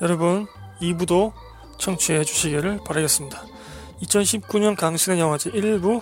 [0.02, 0.46] 여러분,
[0.80, 1.34] 2부도
[1.80, 3.46] 청취해 주시기를 바라겠습니다.
[4.04, 6.02] 2019년 강신의 영화제 1부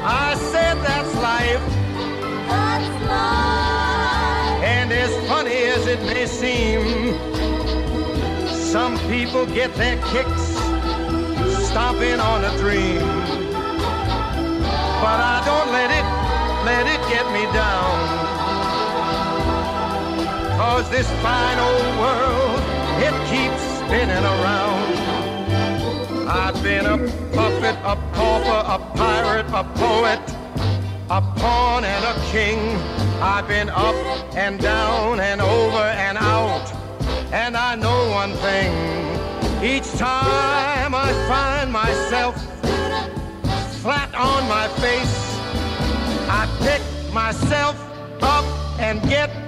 [0.00, 1.60] I said that's life.
[2.48, 4.64] That's life.
[4.64, 7.14] And as funny as it may seem,
[8.54, 10.46] some people get their kicks
[11.68, 13.00] stomping on a dream.
[15.02, 16.06] But I don't let it,
[16.64, 18.28] let it get me down.
[20.58, 22.60] Cause this fine old world,
[23.02, 25.17] it keeps spinning around.
[26.30, 26.98] I've been a
[27.32, 30.20] puppet, a pauper, a pirate, a poet,
[31.08, 32.76] a pawn and a king.
[33.22, 33.94] I've been up
[34.36, 36.70] and down and over and out.
[37.32, 38.70] And I know one thing.
[39.64, 42.36] Each time I find myself
[43.80, 45.34] flat on my face,
[46.28, 47.74] I pick myself
[48.20, 48.44] up
[48.78, 49.47] and get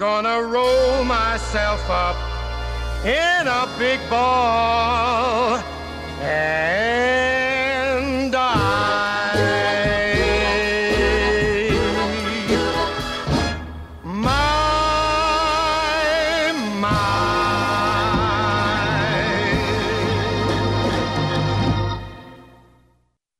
[0.00, 2.16] gonna roll myself up
[3.04, 5.58] in a big ball.
[6.22, 7.39] And